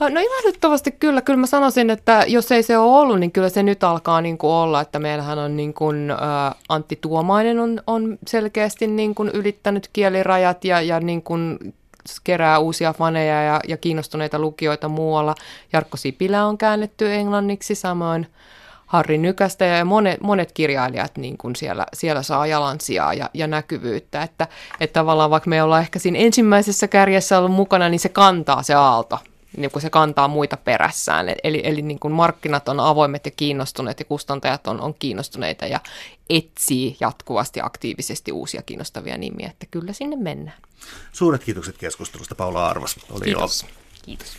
[0.00, 1.20] No ilahduttavasti kyllä.
[1.20, 4.38] Kyllä mä sanoisin, että jos ei se ole ollut, niin kyllä se nyt alkaa niin
[4.38, 6.16] kuin olla, että meillähän on niin kuin, ä,
[6.68, 11.58] Antti Tuomainen on, on selkeästi niin kuin ylittänyt kielirajat ja, ja niin kuin
[12.24, 15.34] kerää uusia faneja ja, ja kiinnostuneita lukijoita muualla.
[15.72, 18.26] Jarkko Sipilä on käännetty englanniksi, samoin
[18.92, 24.22] Harri Nykästä ja monet, monet kirjailijat niin kuin siellä, siellä saa jalansijaa ja, ja näkyvyyttä.
[24.22, 24.48] Että,
[24.80, 28.74] että tavallaan vaikka me ollaan ehkä siinä ensimmäisessä kärjessä ollut mukana, niin se kantaa se
[28.74, 29.18] aalto
[29.56, 31.26] niin kuin se kantaa muita perässään.
[31.44, 35.80] Eli, eli niin kuin markkinat on avoimet ja kiinnostuneet ja kustantajat on, on kiinnostuneita ja
[36.30, 40.58] etsii jatkuvasti aktiivisesti uusia kiinnostavia nimiä, että kyllä sinne mennään.
[41.12, 42.96] Suuret kiitokset keskustelusta Paula Arvas.
[43.10, 43.62] Oli Kiitos.
[43.62, 43.70] Ilo.
[44.02, 44.38] Kiitos.